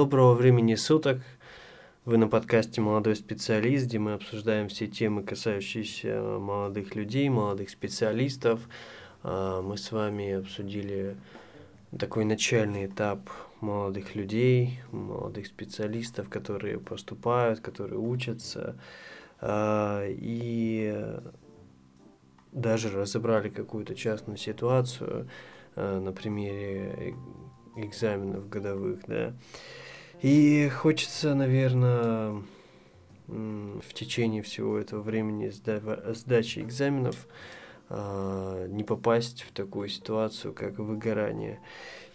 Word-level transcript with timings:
Доброго 0.00 0.32
времени 0.32 0.76
суток. 0.76 1.20
Вы 2.06 2.16
на 2.16 2.26
подкасте 2.26 2.80
«Молодой 2.80 3.14
специалист», 3.14 3.84
где 3.84 3.98
мы 3.98 4.14
обсуждаем 4.14 4.68
все 4.68 4.86
темы, 4.86 5.22
касающиеся 5.22 6.22
молодых 6.22 6.94
людей, 6.94 7.28
молодых 7.28 7.68
специалистов. 7.68 8.60
А, 9.22 9.60
мы 9.60 9.76
с 9.76 9.92
вами 9.92 10.32
обсудили 10.32 11.18
такой 11.98 12.24
начальный 12.24 12.86
этап 12.86 13.28
молодых 13.60 14.14
людей, 14.14 14.80
молодых 14.90 15.46
специалистов, 15.46 16.30
которые 16.30 16.78
поступают, 16.80 17.60
которые 17.60 17.98
учатся. 17.98 18.76
А, 19.38 20.06
и 20.08 21.14
даже 22.52 22.88
разобрали 22.88 23.50
какую-то 23.50 23.94
частную 23.94 24.38
ситуацию 24.38 25.28
а, 25.76 26.00
на 26.00 26.12
примере 26.12 27.14
экзаменов 27.76 28.48
годовых, 28.48 29.00
да. 29.06 29.34
И 30.22 30.68
хочется, 30.68 31.34
наверное, 31.34 32.42
в 33.26 33.94
течение 33.94 34.42
всего 34.42 34.76
этого 34.78 35.00
времени 35.00 35.50
сдачи 36.12 36.58
экзаменов 36.58 37.26
а, 37.88 38.66
не 38.66 38.84
попасть 38.84 39.42
в 39.42 39.52
такую 39.52 39.88
ситуацию, 39.88 40.52
как 40.52 40.78
выгорание. 40.78 41.60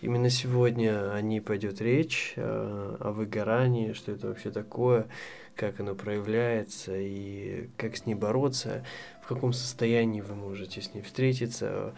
Именно 0.01 0.29
сегодня 0.29 1.13
о 1.13 1.21
ней 1.21 1.41
пойдет 1.41 1.81
речь, 1.81 2.33
а, 2.37 2.97
о 2.99 3.11
выгорании, 3.11 3.93
что 3.93 4.11
это 4.11 4.27
вообще 4.27 4.51
такое, 4.51 5.07
как 5.55 5.79
оно 5.79 5.95
проявляется 5.95 6.93
и 6.95 7.69
как 7.75 7.97
с 7.97 8.05
ней 8.05 8.15
бороться, 8.15 8.85
в 9.23 9.27
каком 9.27 9.51
состоянии 9.51 10.21
вы 10.21 10.35
можете 10.35 10.81
с 10.81 10.93
ней 10.93 11.01
встретиться 11.01 11.93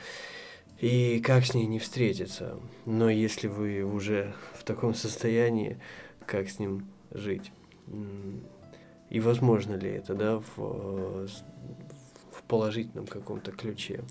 и 0.80 1.20
как 1.20 1.46
с 1.46 1.54
ней 1.54 1.66
не 1.66 1.80
встретиться. 1.80 2.58
Но 2.86 3.10
если 3.10 3.48
вы 3.48 3.84
уже 3.84 4.34
таком 4.68 4.94
состоянии, 4.94 5.80
как 6.26 6.50
с 6.50 6.60
ним 6.60 6.88
жить? 7.12 7.52
И 9.10 9.20
возможно 9.20 9.76
ли 9.76 9.90
это, 9.90 10.14
да, 10.14 10.40
в, 10.40 11.28
в 12.32 12.44
положительном 12.48 13.08
каком-то 13.08 13.52
ключе? 13.52 14.04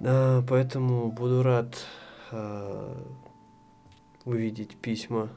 Поэтому 0.00 1.10
буду 1.10 1.42
рад 1.42 1.84
а, 2.30 2.96
увидеть 4.24 4.76
письма, 4.76 5.28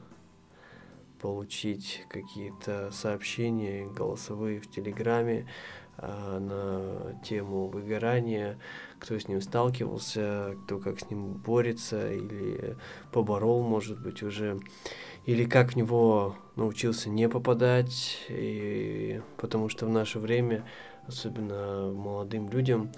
получить 1.20 2.04
какие-то 2.08 2.92
сообщения 2.92 3.86
голосовые 3.86 4.60
в 4.60 4.70
Телеграме, 4.70 5.48
а, 5.96 6.38
на 6.38 7.20
тему 7.22 7.66
выгорания, 7.66 8.58
кто 9.02 9.18
с 9.18 9.26
ним 9.26 9.40
сталкивался, 9.40 10.56
кто 10.64 10.78
как 10.78 11.00
с 11.00 11.10
ним 11.10 11.32
борется 11.32 12.12
или 12.12 12.76
поборол, 13.10 13.62
может 13.64 14.00
быть, 14.00 14.22
уже, 14.22 14.60
или 15.26 15.44
как 15.44 15.72
в 15.72 15.76
него 15.76 16.36
научился 16.54 17.10
не 17.10 17.28
попадать, 17.28 18.20
и, 18.28 19.20
потому 19.38 19.68
что 19.68 19.86
в 19.86 19.88
наше 19.88 20.20
время, 20.20 20.64
особенно 21.08 21.90
молодым 21.92 22.48
людям, 22.48 22.92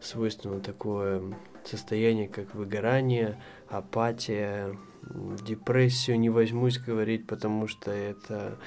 свойственно 0.00 0.60
такое 0.60 1.22
состояние, 1.64 2.26
как 2.26 2.54
выгорание, 2.54 3.38
апатия, 3.68 4.78
депрессию 5.44 6.18
не 6.18 6.30
возьмусь 6.30 6.78
говорить, 6.78 7.26
потому 7.26 7.66
что 7.68 7.90
это 7.90 8.58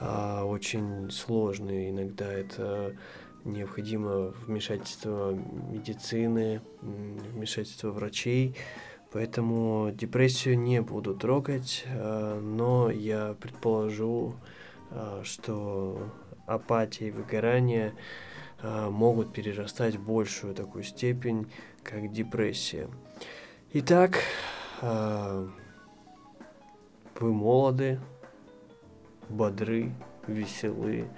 а, 0.00 0.44
очень 0.44 1.10
сложные. 1.10 1.90
Иногда 1.90 2.32
это 2.32 2.96
необходимо 3.44 4.34
вмешательство 4.46 5.32
медицины, 5.32 6.60
вмешательство 6.80 7.90
врачей. 7.90 8.56
Поэтому 9.12 9.92
депрессию 9.92 10.58
не 10.58 10.82
буду 10.82 11.14
трогать, 11.14 11.84
а, 11.86 12.40
но 12.40 12.90
я 12.90 13.36
предположу, 13.40 14.34
а, 14.90 15.22
что 15.22 16.10
апатия 16.46 17.08
и 17.08 17.10
выгорание 17.12 17.94
а, 18.60 18.90
могут 18.90 19.32
перерастать 19.32 19.94
в 19.94 20.04
большую 20.04 20.52
такую 20.52 20.82
степень, 20.82 21.46
как 21.84 22.10
депрессия. 22.10 22.88
Итак, 23.72 24.18
вы 24.80 25.52
молоды, 27.20 28.00
бодры, 29.28 29.92
веселы, 30.26 31.08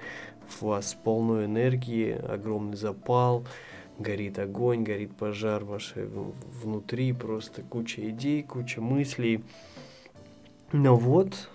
у 0.61 0.67
вас 0.67 0.97
полную 1.03 1.47
энергии, 1.47 2.13
огромный 2.13 2.77
запал, 2.77 3.45
горит 3.99 4.39
огонь, 4.39 4.83
горит 4.83 5.17
пожар 5.17 5.65
вашей 5.65 6.07
внутри, 6.63 7.13
просто 7.13 7.63
куча 7.63 8.09
идей, 8.11 8.43
куча 8.43 8.81
мыслей. 8.81 9.45
Но 10.73 10.97
вот 10.97 11.49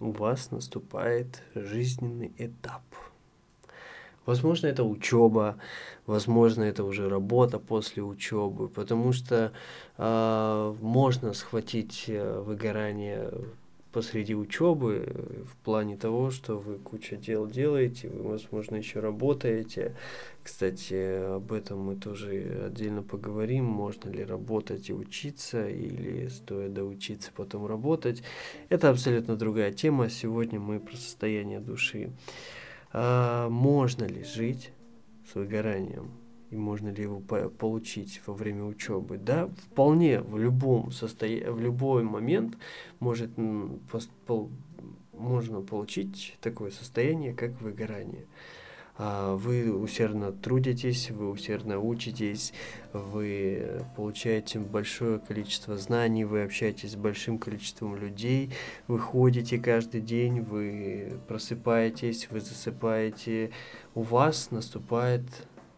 у 0.00 0.10
вас 0.10 0.50
наступает 0.50 1.42
жизненный 1.54 2.32
этап. 2.38 2.82
Возможно, 4.26 4.66
это 4.66 4.84
учеба, 4.84 5.56
возможно, 6.06 6.62
это 6.62 6.84
уже 6.84 7.08
работа 7.08 7.58
после 7.58 8.02
учебы, 8.02 8.68
потому 8.68 9.12
что 9.12 9.52
э, 9.96 10.74
можно 10.80 11.32
схватить 11.32 12.04
э, 12.06 12.40
выгорание 12.40 13.30
посреди 13.92 14.34
учебы, 14.34 15.04
э, 15.06 15.42
в 15.44 15.56
плане 15.56 15.96
того, 15.96 16.30
что 16.30 16.58
вы 16.58 16.78
куча 16.78 17.16
дел 17.16 17.46
делаете, 17.46 18.08
вы, 18.08 18.22
возможно, 18.22 18.76
еще 18.76 19.00
работаете. 19.00 19.96
Кстати, 20.42 21.34
об 21.36 21.52
этом 21.52 21.80
мы 21.80 21.96
тоже 21.96 22.64
отдельно 22.66 23.02
поговорим, 23.02 23.64
можно 23.64 24.10
ли 24.10 24.24
работать 24.24 24.88
и 24.90 24.94
учиться, 24.94 25.68
или 25.68 26.28
стоит 26.28 26.72
доучиться, 26.72 27.30
потом 27.34 27.66
работать. 27.66 28.22
Это 28.68 28.90
абсолютно 28.90 29.36
другая 29.36 29.72
тема, 29.72 30.08
сегодня 30.08 30.60
мы 30.60 30.80
про 30.80 30.96
состояние 30.96 31.60
души. 31.60 32.10
А 32.92 33.48
можно 33.48 34.04
ли 34.04 34.24
жить 34.24 34.72
с 35.30 35.34
выгоранием? 35.34 36.19
И 36.50 36.56
можно 36.56 36.88
ли 36.88 37.02
его 37.02 37.20
по 37.20 37.48
получить 37.48 38.20
во 38.26 38.34
время 38.34 38.64
учебы. 38.64 39.18
Да, 39.18 39.48
вполне 39.70 40.20
в 40.20 40.38
любом 40.38 40.90
состоянии, 40.92 41.46
в 41.46 41.60
любой 41.60 42.02
момент 42.02 42.56
может 42.98 43.30
можно 45.12 45.60
получить 45.60 46.36
такое 46.40 46.70
состояние, 46.70 47.34
как 47.34 47.60
выгорание. 47.60 48.26
А, 49.02 49.34
вы 49.36 49.72
усердно 49.72 50.30
трудитесь, 50.30 51.10
вы 51.10 51.30
усердно 51.30 51.78
учитесь, 51.78 52.52
вы 52.92 53.82
получаете 53.96 54.58
большое 54.58 55.18
количество 55.18 55.78
знаний, 55.78 56.24
вы 56.24 56.42
общаетесь 56.42 56.92
с 56.92 56.96
большим 56.96 57.38
количеством 57.38 57.96
людей, 57.96 58.52
вы 58.88 58.98
ходите 58.98 59.58
каждый 59.58 60.02
день, 60.02 60.42
вы 60.42 61.14
просыпаетесь, 61.28 62.28
вы 62.30 62.40
засыпаете. 62.40 63.52
У 63.94 64.02
вас 64.02 64.50
наступает 64.50 65.24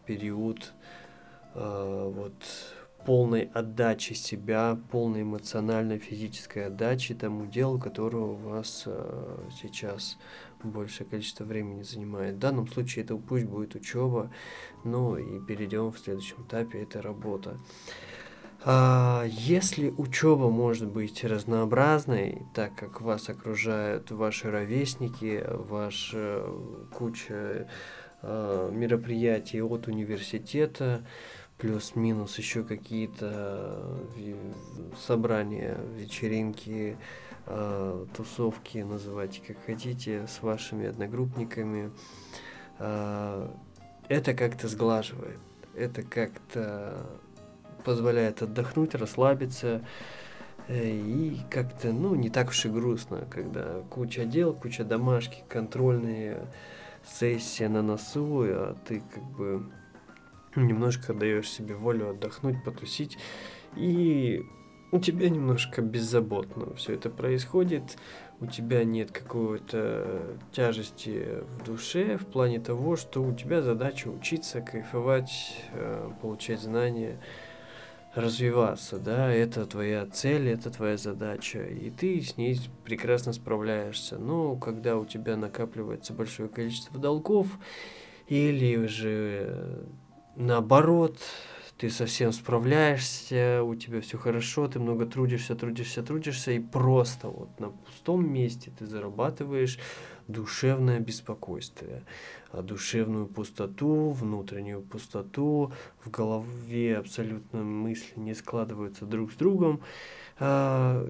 период 0.05 0.73
э, 1.55 2.11
вот 2.15 2.33
полной 3.05 3.49
отдачи 3.53 4.13
себя, 4.13 4.77
полной 4.91 5.23
эмоциональной, 5.23 5.99
физической 5.99 6.67
отдачи 6.67 7.13
тому 7.13 7.45
делу, 7.45 7.79
которое 7.79 8.23
у 8.23 8.35
вас 8.35 8.83
э, 8.85 9.37
сейчас 9.61 10.17
большее 10.63 11.05
количество 11.05 11.43
времени 11.43 11.83
занимает. 11.83 12.35
В 12.35 12.39
данном 12.39 12.67
случае 12.67 13.03
это 13.03 13.17
пусть 13.17 13.45
будет 13.45 13.75
учеба, 13.75 14.31
ну 14.83 15.17
и 15.17 15.39
перейдем 15.45 15.91
в 15.91 15.99
следующем 15.99 16.43
этапе, 16.47 16.83
это 16.83 17.01
работа. 17.01 17.57
А, 18.65 19.25
если 19.27 19.89
учеба 19.89 20.49
может 20.49 20.87
быть 20.87 21.25
разнообразной, 21.25 22.43
так 22.53 22.73
как 22.75 23.01
вас 23.01 23.27
окружают 23.27 24.11
ваши 24.11 24.49
ровесники, 24.49 25.43
ваша 25.45 26.45
куча 26.93 27.33
Э, 27.33 27.65
мероприятий 28.23 29.61
от 29.61 29.87
университета, 29.87 31.03
плюс-минус 31.57 32.37
еще 32.37 32.63
какие-то 32.63 33.99
э, 34.15 34.35
собрания, 35.05 35.77
вечеринки, 35.95 36.97
э, 37.45 38.05
тусовки, 38.15 38.79
называйте 38.79 39.41
как 39.45 39.57
хотите, 39.65 40.27
с 40.27 40.41
вашими 40.41 40.87
одногруппниками. 40.87 41.91
Это 42.79 44.33
как-то 44.33 44.67
сглаживает, 44.67 45.39
это 45.75 46.01
как-то 46.01 47.05
позволяет 47.85 48.41
отдохнуть, 48.41 48.95
расслабиться, 48.95 49.81
и 50.67 51.37
как-то, 51.49 51.93
ну, 51.93 52.15
не 52.15 52.29
так 52.29 52.49
уж 52.49 52.65
и 52.65 52.69
грустно, 52.69 53.25
когда 53.29 53.81
куча 53.89 54.25
дел, 54.25 54.53
куча 54.53 54.83
домашки, 54.83 55.43
контрольные, 55.47 56.47
сессия 57.05 57.69
на 57.69 57.81
носу, 57.81 58.43
а 58.43 58.75
ты 58.85 59.01
как 59.13 59.23
бы 59.23 59.71
немножко 60.55 61.13
даешь 61.13 61.49
себе 61.49 61.75
волю 61.75 62.11
отдохнуть, 62.11 62.63
потусить, 62.63 63.17
и 63.75 64.41
у 64.91 64.99
тебя 64.99 65.29
немножко 65.29 65.81
беззаботно 65.81 66.75
все 66.75 66.93
это 66.93 67.09
происходит, 67.09 67.97
у 68.39 68.45
тебя 68.45 68.83
нет 68.83 69.11
какой-то 69.11 70.37
тяжести 70.51 71.43
в 71.57 71.63
душе 71.63 72.17
в 72.17 72.27
плане 72.27 72.59
того, 72.59 72.95
что 72.95 73.23
у 73.23 73.33
тебя 73.33 73.61
задача 73.61 74.09
учиться, 74.09 74.61
кайфовать, 74.61 75.55
э, 75.71 76.11
получать 76.21 76.61
знания. 76.61 77.19
Развиваться, 78.15 78.99
да, 78.99 79.31
это 79.31 79.65
твоя 79.65 80.05
цель, 80.05 80.49
это 80.49 80.69
твоя 80.69 80.97
задача, 80.97 81.63
и 81.63 81.89
ты 81.89 82.21
с 82.21 82.37
ней 82.37 82.59
прекрасно 82.83 83.33
справляешься. 83.33 84.17
Но 84.17 84.55
когда 84.55 84.97
у 84.97 85.05
тебя 85.05 85.35
накапливается 85.35 86.13
большое 86.13 86.49
количество 86.49 86.99
долгов, 86.99 87.47
или 88.27 88.85
же 88.85 89.85
наоборот, 90.35 91.17
ты 91.77 91.89
совсем 91.89 92.31
справляешься, 92.31 93.63
у 93.63 93.75
тебя 93.75 93.99
все 94.01 94.17
хорошо, 94.17 94.67
ты 94.67 94.79
много 94.79 95.05
трудишься, 95.05 95.55
трудишься, 95.55 96.03
трудишься, 96.03 96.51
и 96.51 96.59
просто 96.59 97.27
вот 97.29 97.59
на 97.59 97.69
пустом 97.71 98.31
месте 98.31 98.71
ты 98.77 98.85
зарабатываешь 98.85 99.79
душевное 100.27 100.99
беспокойствие, 100.99 102.03
а 102.51 102.61
душевную 102.61 103.27
пустоту, 103.27 104.09
внутреннюю 104.09 104.81
пустоту, 104.81 105.71
в 106.03 106.09
голове 106.09 106.97
абсолютно 106.97 107.63
мысли 107.63 108.19
не 108.19 108.33
складываются 108.33 109.05
друг 109.05 109.31
с 109.31 109.35
другом, 109.35 109.81
а, 110.39 111.07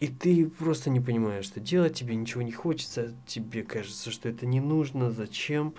и 0.00 0.08
ты 0.08 0.50
просто 0.50 0.90
не 0.90 1.00
понимаешь, 1.00 1.46
что 1.46 1.60
делать, 1.60 1.94
тебе 1.94 2.16
ничего 2.16 2.42
не 2.42 2.52
хочется, 2.52 3.14
тебе 3.26 3.62
кажется, 3.62 4.10
что 4.10 4.28
это 4.28 4.44
не 4.44 4.60
нужно, 4.60 5.10
зачем, 5.10 5.74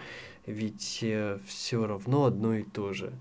ведь 0.45 0.99
э, 1.03 1.39
все 1.45 1.85
равно 1.85 2.25
одно 2.25 2.55
и 2.55 2.63
то 2.63 2.93
же. 2.93 3.13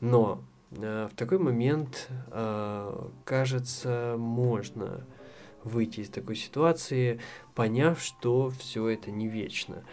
Но 0.00 0.42
э, 0.72 1.08
в 1.10 1.16
такой 1.16 1.38
момент, 1.38 2.08
э, 2.30 3.08
кажется, 3.24 4.16
можно 4.18 5.06
выйти 5.64 6.00
из 6.00 6.08
такой 6.08 6.36
ситуации, 6.36 7.20
поняв, 7.54 8.00
что 8.00 8.50
все 8.50 8.88
это 8.88 9.10
не 9.10 9.28
вечно. 9.28 9.84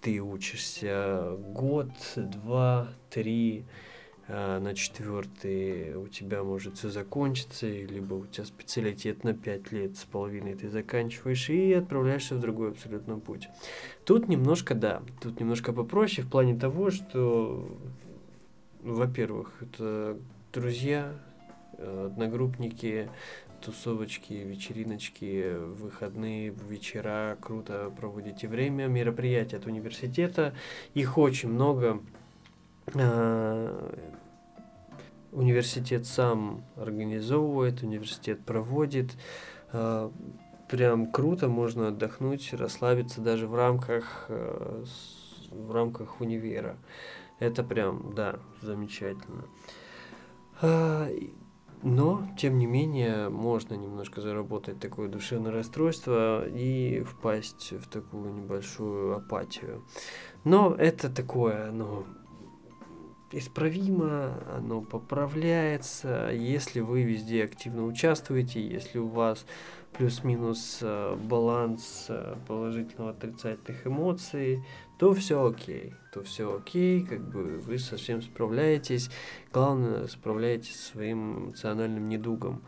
Ты 0.00 0.20
учишься 0.20 1.36
год, 1.38 1.90
два, 2.16 2.88
три, 3.10 3.64
а 4.26 4.58
на 4.58 4.74
четвертый 4.74 5.96
у 5.96 6.08
тебя 6.08 6.42
может 6.42 6.78
все 6.78 6.88
закончиться, 6.88 7.66
либо 7.66 8.14
у 8.14 8.26
тебя 8.26 8.46
специалитет 8.46 9.22
на 9.22 9.34
пять 9.34 9.70
лет 9.70 9.98
с 9.98 10.04
половиной 10.04 10.54
ты 10.54 10.70
заканчиваешь 10.70 11.50
и 11.50 11.74
отправляешься 11.74 12.34
в 12.34 12.40
другой 12.40 12.70
абсолютно 12.70 13.18
путь. 13.18 13.48
Тут 14.04 14.28
немножко, 14.28 14.74
да, 14.74 15.02
тут 15.20 15.40
немножко 15.40 15.74
попроще 15.74 16.26
в 16.26 16.30
плане 16.30 16.58
того, 16.58 16.90
что, 16.90 17.68
во-первых, 18.82 19.52
это 19.60 20.18
друзья, 20.54 21.12
э, 21.76 22.06
одногруппники, 22.06 23.10
тусовочки, 23.64 24.32
вечериночки, 24.32 25.56
выходные, 25.56 26.50
вечера, 26.50 27.36
круто 27.40 27.92
проводите 27.96 28.48
время, 28.48 28.86
мероприятия 28.86 29.56
от 29.56 29.66
университета, 29.66 30.54
их 30.94 31.16
очень 31.18 31.48
много, 31.48 32.00
а, 32.94 33.94
университет 35.32 36.06
сам 36.06 36.64
организовывает, 36.76 37.82
университет 37.82 38.44
проводит. 38.44 39.12
А, 39.72 40.12
прям 40.68 41.10
круто, 41.10 41.48
можно 41.48 41.88
отдохнуть, 41.88 42.52
расслабиться 42.52 43.20
даже 43.20 43.46
в 43.46 43.54
рамках, 43.54 44.26
э, 44.28 44.84
в 45.50 45.72
рамках 45.72 46.20
универа. 46.20 46.76
Это 47.38 47.62
прям, 47.62 48.14
да, 48.14 48.38
замечательно. 48.62 49.44
Но, 51.84 52.26
тем 52.38 52.56
не 52.56 52.66
менее, 52.66 53.28
можно 53.28 53.74
немножко 53.74 54.22
заработать 54.22 54.80
такое 54.80 55.06
душевное 55.06 55.52
расстройство 55.52 56.48
и 56.48 57.00
впасть 57.00 57.72
в 57.72 57.86
такую 57.88 58.32
небольшую 58.32 59.14
апатию. 59.14 59.84
Но 60.44 60.74
это 60.74 61.10
такое, 61.10 61.70
ну, 61.72 62.06
исправимо, 63.32 64.32
оно 64.56 64.80
поправляется, 64.80 66.30
если 66.32 66.80
вы 66.80 67.02
везде 67.02 67.44
активно 67.44 67.84
участвуете, 67.84 68.66
если 68.66 68.98
у 68.98 69.08
вас 69.08 69.44
плюс-минус 69.92 70.78
э, 70.80 71.16
баланс 71.16 72.06
э, 72.08 72.34
положительно-отрицательных 72.48 73.86
эмоций, 73.86 74.64
то 74.98 75.14
все 75.14 75.44
окей, 75.44 75.94
то 76.12 76.22
все 76.22 76.56
окей, 76.56 77.04
как 77.04 77.20
бы 77.20 77.58
вы 77.58 77.78
совсем 77.78 78.22
справляетесь, 78.22 79.10
главное 79.52 80.06
справляетесь 80.06 80.76
со 80.76 80.92
своим 80.92 81.46
эмоциональным 81.46 82.08
недугом 82.08 82.62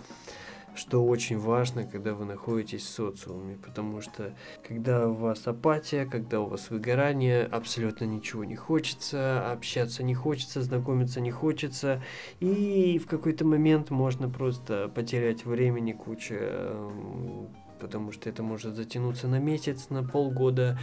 что 0.77 1.05
очень 1.05 1.39
важно, 1.39 1.85
когда 1.85 2.15
вы 2.15 2.25
находитесь 2.25 2.83
в 2.83 2.89
социуме, 2.89 3.57
потому 3.57 4.01
что 4.01 4.35
когда 4.67 5.09
у 5.09 5.15
вас 5.15 5.47
апатия, 5.47 6.05
когда 6.05 6.41
у 6.41 6.47
вас 6.47 6.71
выгорание, 6.71 7.45
абсолютно 7.45 8.05
ничего 8.05 8.45
не 8.45 8.57
хочется, 8.57 9.51
общаться 9.51 10.03
не 10.03 10.15
хочется, 10.15 10.63
знакомиться 10.63 11.21
не 11.21 11.31
хочется, 11.31 12.03
и 12.41 13.01
в 13.03 13.07
какой-то 13.07 13.45
момент 13.45 13.91
можно 13.91 14.29
просто 14.29 14.89
потерять 14.95 15.45
времени 15.45 15.93
куча 15.93 16.35
эм, 16.35 17.49
потому 17.87 18.11
что 18.11 18.29
это 18.29 18.43
может 18.43 18.75
затянуться 18.75 19.29
на 19.29 19.39
месяц, 19.39 19.91
на 19.91 20.03
полгода, 20.03 20.77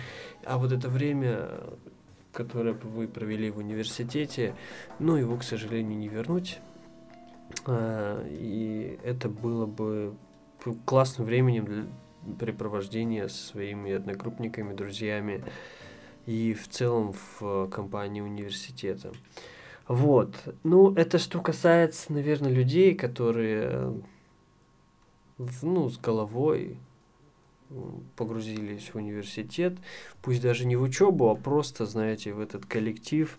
а 0.46 0.58
вот 0.58 0.72
это 0.72 0.88
время, 0.88 1.50
которое 2.32 2.72
вы 2.72 3.10
провели 3.10 3.52
в 3.52 3.58
университете, 3.58 4.56
ну, 5.00 5.18
его, 5.18 5.36
к 5.36 5.44
сожалению, 5.44 5.98
не 5.98 6.08
вернуть. 6.08 6.60
А, 7.66 8.26
и 8.26 8.98
это 9.04 9.28
было 9.28 9.66
бы 9.66 10.16
классным 10.86 11.28
временем 11.28 11.66
для 11.66 11.86
препровождения 12.40 13.28
со 13.28 13.48
своими 13.48 13.92
одногруппниками, 13.92 14.74
друзьями 14.74 15.44
и 16.26 16.54
в 16.54 16.70
целом 16.70 17.14
в 17.38 17.68
компании 17.68 18.22
университета. 18.22 19.12
Вот. 19.90 20.36
Ну, 20.64 20.94
это 20.94 21.18
что 21.18 21.42
касается, 21.42 22.14
наверное, 22.14 22.50
людей, 22.50 22.96
которые 22.96 23.94
ну, 25.62 25.90
с 25.90 25.98
головой 25.98 26.78
погрузились 28.16 28.90
в 28.94 28.96
университет, 28.96 29.78
пусть 30.22 30.42
даже 30.42 30.66
не 30.66 30.76
в 30.76 30.82
учебу, 30.82 31.30
а 31.30 31.36
просто, 31.36 31.86
знаете, 31.86 32.34
в 32.34 32.40
этот 32.40 32.66
коллектив, 32.66 33.38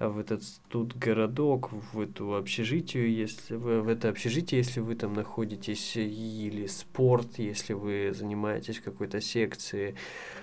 в 0.00 0.18
этот 0.18 0.42
тут 0.68 0.96
городок, 0.96 1.70
в 1.92 2.00
эту 2.00 2.34
общежитие, 2.34 3.16
если 3.16 3.54
вы 3.54 3.80
в 3.80 3.88
это 3.88 4.08
общежитие, 4.08 4.58
если 4.58 4.80
вы 4.80 4.96
там 4.96 5.14
находитесь, 5.14 5.96
или 5.96 6.66
спорт, 6.66 7.38
если 7.38 7.74
вы 7.74 8.12
занимаетесь 8.12 8.80
какой-то 8.80 9.20
секцией, 9.20 9.94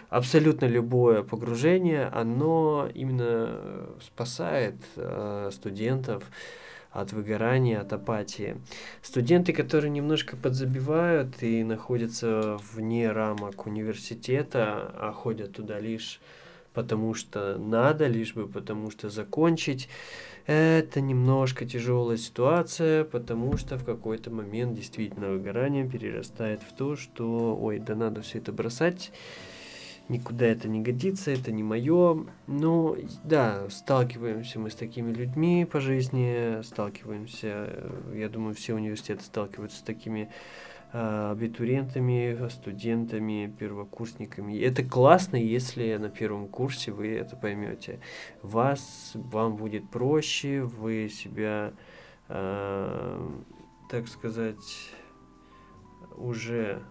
абсолютно 0.10 0.65
любое 0.65 1.24
погружение, 1.24 2.05
оно 2.05 2.89
именно 2.93 3.89
спасает 4.01 4.75
э, 4.95 5.50
студентов 5.51 6.24
от 6.91 7.13
выгорания, 7.13 7.81
от 7.81 7.93
апатии. 7.93 8.57
Студенты, 9.01 9.53
которые 9.53 9.89
немножко 9.89 10.36
подзабивают 10.36 11.41
и 11.41 11.63
находятся 11.63 12.57
вне 12.74 13.12
рамок 13.12 13.65
университета, 13.65 14.91
а 14.95 15.12
ходят 15.13 15.53
туда 15.53 15.79
лишь 15.79 16.19
потому 16.74 17.13
что 17.13 17.57
надо, 17.57 18.07
лишь 18.07 18.33
бы 18.33 18.48
потому 18.48 18.91
что 18.91 19.10
закончить. 19.10 19.89
Это 20.48 21.01
немножко 21.01 21.65
тяжелая 21.65 22.17
ситуация, 22.17 23.03
потому 23.03 23.57
что 23.57 23.77
в 23.77 23.86
какой-то 23.86 24.31
момент 24.31 24.74
действительно 24.74 25.29
выгорание 25.29 25.88
перерастает 25.88 26.62
в 26.63 26.74
то, 26.74 26.95
что, 26.95 27.55
ой, 27.55 27.79
да 27.79 27.95
надо 27.95 28.21
все 28.21 28.39
это 28.39 28.51
бросать, 28.51 29.12
никуда 30.11 30.45
это 30.45 30.67
не 30.67 30.81
годится, 30.81 31.31
это 31.31 31.51
не 31.51 31.63
мое. 31.63 32.25
Но 32.47 32.95
да, 33.23 33.69
сталкиваемся 33.69 34.59
мы 34.59 34.69
с 34.69 34.75
такими 34.75 35.11
людьми 35.11 35.65
по 35.65 35.79
жизни, 35.79 36.61
сталкиваемся, 36.61 37.91
я 38.13 38.29
думаю, 38.29 38.53
все 38.53 38.75
университеты 38.75 39.23
сталкиваются 39.23 39.79
с 39.79 39.81
такими 39.81 40.29
а, 40.93 41.31
абитуриентами, 41.31 42.49
студентами, 42.49 43.53
первокурсниками. 43.57 44.59
Это 44.59 44.83
классно, 44.83 45.37
если 45.37 45.95
на 45.95 46.09
первом 46.09 46.49
курсе 46.49 46.91
вы 46.91 47.15
это 47.15 47.37
поймете. 47.37 48.01
Вас, 48.41 49.11
вам 49.15 49.55
будет 49.55 49.89
проще, 49.89 50.63
вы 50.63 51.07
себя, 51.09 51.73
э, 52.27 53.29
так 53.89 54.07
сказать, 54.09 54.91
уже 56.17 56.81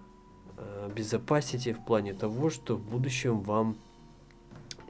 э, 0.60 0.86
обезопасите 0.86 1.74
в 1.74 1.84
плане 1.84 2.14
того, 2.14 2.50
что 2.50 2.76
в 2.76 2.82
будущем 2.82 3.40
вам 3.40 3.76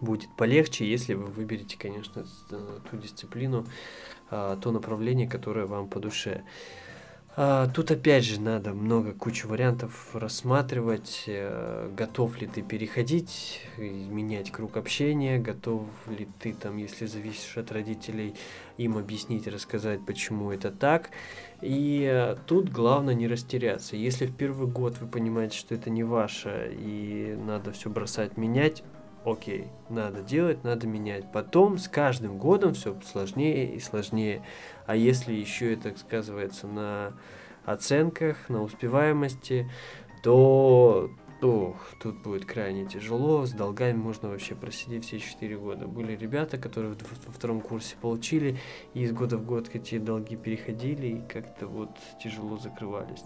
будет 0.00 0.34
полегче, 0.36 0.90
если 0.90 1.14
вы 1.14 1.26
выберете, 1.26 1.76
конечно, 1.78 2.24
ту 2.90 2.96
дисциплину, 2.96 3.66
то 4.30 4.70
направление, 4.70 5.28
которое 5.28 5.66
вам 5.66 5.88
по 5.88 6.00
душе. 6.00 6.42
А, 7.36 7.68
тут 7.68 7.90
опять 7.92 8.24
же 8.24 8.40
надо 8.40 8.74
много, 8.74 9.12
кучу 9.12 9.46
вариантов 9.46 10.14
рассматривать, 10.14 11.24
э, 11.26 11.88
готов 11.96 12.40
ли 12.40 12.48
ты 12.48 12.60
переходить, 12.60 13.62
менять 13.78 14.50
круг 14.50 14.76
общения, 14.76 15.38
готов 15.38 15.86
ли 16.08 16.28
ты 16.40 16.52
там, 16.52 16.76
если 16.76 17.06
зависишь 17.06 17.56
от 17.56 17.70
родителей, 17.70 18.34
им 18.78 18.98
объяснить, 18.98 19.46
рассказать, 19.46 20.04
почему 20.04 20.50
это 20.50 20.72
так. 20.72 21.10
И 21.62 22.08
э, 22.10 22.36
тут 22.46 22.70
главное 22.70 23.14
не 23.14 23.28
растеряться. 23.28 23.96
Если 23.96 24.26
в 24.26 24.34
первый 24.34 24.68
год 24.68 24.98
вы 24.98 25.06
понимаете, 25.06 25.58
что 25.58 25.74
это 25.74 25.90
не 25.90 26.04
ваше 26.04 26.74
и 26.78 27.36
надо 27.38 27.72
все 27.72 27.90
бросать, 27.90 28.36
менять, 28.36 28.82
окей, 29.24 29.68
надо 29.88 30.22
делать, 30.22 30.64
надо 30.64 30.86
менять. 30.86 31.30
Потом 31.32 31.78
с 31.78 31.88
каждым 31.88 32.38
годом 32.38 32.74
все 32.74 32.98
сложнее 33.04 33.74
и 33.74 33.80
сложнее. 33.80 34.42
А 34.86 34.96
если 34.96 35.34
еще 35.34 35.74
это 35.74 35.96
сказывается 35.98 36.66
на 36.66 37.12
оценках, 37.66 38.48
на 38.48 38.62
успеваемости, 38.62 39.70
то 40.22 41.10
Ох, 41.42 41.76
тут 41.98 42.20
будет 42.20 42.44
крайне 42.44 42.84
тяжело, 42.84 43.46
с 43.46 43.52
долгами 43.52 43.96
можно 43.96 44.28
вообще 44.28 44.54
просидеть 44.54 45.06
все 45.06 45.18
4 45.18 45.56
года. 45.56 45.86
Были 45.86 46.14
ребята, 46.14 46.58
которые 46.58 46.92
во 46.92 47.32
втором 47.32 47.62
курсе 47.62 47.96
получили, 47.98 48.58
и 48.92 49.04
из 49.04 49.12
года 49.12 49.38
в 49.38 49.46
год 49.46 49.70
эти 49.72 49.96
долги 49.96 50.36
переходили, 50.36 51.06
и 51.06 51.22
как-то 51.26 51.66
вот 51.66 51.96
тяжело 52.22 52.58
закрывались 52.58 53.24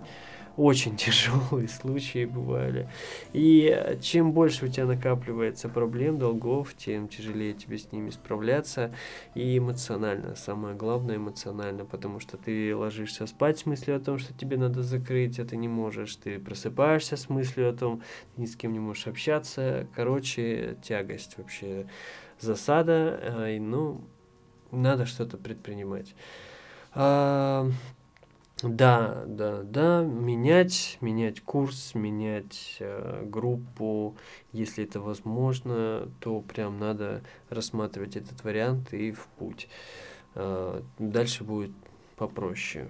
очень 0.57 0.97
тяжелые 0.99 1.69
случаи 1.69 2.25
бывали. 2.25 2.89
И 3.33 3.97
чем 4.01 4.33
больше 4.33 4.67
у 4.67 4.69
тебя 4.69 4.87
накапливается 4.87 5.69
проблем, 5.69 6.19
долгов, 6.19 6.75
тем 6.75 7.09
тяжелее 7.09 7.55
тебе 7.55 7.79
с 7.79 7.93
ними 7.93 8.11
справляться. 8.11 8.95
И 9.35 9.59
эмоционально, 9.59 10.37
самое 10.37 10.75
главное 10.75 11.17
эмоционально, 11.17 11.85
потому 11.85 12.21
что 12.21 12.37
ты 12.37 12.75
ложишься 12.75 13.27
спать 13.27 13.59
с 13.59 13.67
мыслью 13.67 13.97
о 13.97 14.01
том, 14.01 14.19
что 14.19 14.33
тебе 14.35 14.57
надо 14.57 14.83
закрыть, 14.83 15.39
а 15.39 15.45
ты 15.45 15.57
не 15.57 15.69
можешь. 15.69 16.17
Ты 16.17 16.39
просыпаешься 16.39 17.17
с 17.17 17.29
мыслью 17.29 17.71
о 17.71 17.73
том, 17.73 18.03
ты 18.35 18.43
ни 18.43 18.47
с 18.47 18.57
кем 18.57 18.73
не 18.73 18.81
можешь 18.81 19.07
общаться. 19.07 19.87
Короче, 19.95 20.77
тягость 20.83 21.39
вообще 21.39 21.87
засада. 22.39 23.49
Ну, 23.61 24.03
надо 24.71 25.07
что-то 25.07 25.37
предпринимать. 25.37 26.15
А, 26.95 27.69
да, 28.65 29.25
да, 29.27 29.63
да, 29.63 30.03
менять, 30.03 30.99
менять 31.01 31.41
курс, 31.41 31.95
менять 31.95 32.77
э, 32.81 33.25
группу, 33.27 34.17
если 34.53 34.85
это 34.85 35.01
возможно, 35.01 36.09
то 36.21 36.41
прям 36.41 36.79
надо 36.79 37.23
рассматривать 37.51 38.17
этот 38.17 38.43
вариант 38.45 38.93
и 38.93 39.13
в 39.13 39.27
путь. 39.39 39.69
Э, 40.35 40.81
дальше 40.99 41.45
будет 41.45 41.73
попроще. 42.17 42.89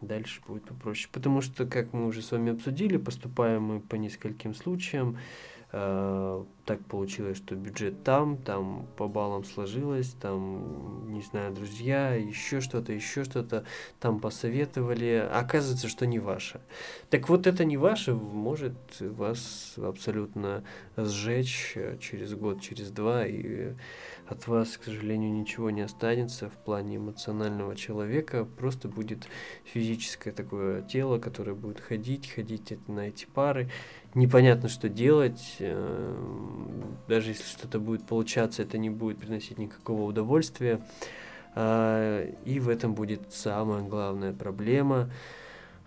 Дальше 0.00 0.40
будет 0.46 0.64
попроще. 0.64 1.08
Потому 1.12 1.40
что, 1.40 1.66
как 1.66 1.92
мы 1.92 2.06
уже 2.06 2.22
с 2.22 2.30
вами 2.30 2.52
обсудили, 2.52 2.96
поступаем 2.96 3.62
мы 3.64 3.80
по 3.80 3.96
нескольким 3.96 4.54
случаям. 4.54 5.18
Э, 5.70 6.44
так 6.64 6.84
получилось, 6.84 7.38
что 7.38 7.54
бюджет 7.54 8.04
там, 8.04 8.36
там 8.36 8.86
по 8.96 9.08
баллам 9.08 9.44
сложилось, 9.44 10.14
там, 10.20 11.10
не 11.10 11.22
знаю, 11.22 11.54
друзья, 11.54 12.14
еще 12.14 12.60
что-то, 12.60 12.92
еще 12.92 13.24
что-то, 13.24 13.64
там 14.00 14.20
посоветовали, 14.20 15.26
оказывается, 15.32 15.88
что 15.88 16.06
не 16.06 16.18
ваше. 16.18 16.60
Так 17.08 17.30
вот 17.30 17.46
это 17.46 17.64
не 17.64 17.78
ваше 17.78 18.14
может 18.14 18.74
вас 19.00 19.74
абсолютно 19.78 20.62
сжечь 20.96 21.74
через 22.00 22.34
год, 22.34 22.60
через 22.60 22.90
два, 22.90 23.26
и 23.26 23.72
от 24.26 24.46
вас, 24.46 24.76
к 24.76 24.84
сожалению, 24.84 25.32
ничего 25.32 25.70
не 25.70 25.80
останется 25.80 26.50
в 26.50 26.64
плане 26.64 26.96
эмоционального 26.96 27.76
человека, 27.76 28.46
просто 28.58 28.88
будет 28.88 29.26
физическое 29.64 30.32
такое 30.32 30.82
тело, 30.82 31.18
которое 31.18 31.54
будет 31.54 31.80
ходить, 31.80 32.30
ходить 32.30 32.78
на 32.88 33.08
эти 33.08 33.24
пары, 33.24 33.70
непонятно, 34.18 34.68
что 34.68 34.88
делать. 34.88 35.56
Э, 35.60 36.14
даже 37.08 37.30
если 37.30 37.44
что-то 37.44 37.78
будет 37.78 38.04
получаться, 38.04 38.62
это 38.62 38.78
не 38.78 38.90
будет 38.90 39.18
приносить 39.18 39.58
никакого 39.58 40.02
удовольствия. 40.02 40.80
А, 41.54 42.24
и 42.44 42.60
в 42.60 42.68
этом 42.68 42.94
будет 42.94 43.32
самая 43.32 43.82
главная 43.82 44.32
проблема. 44.32 45.10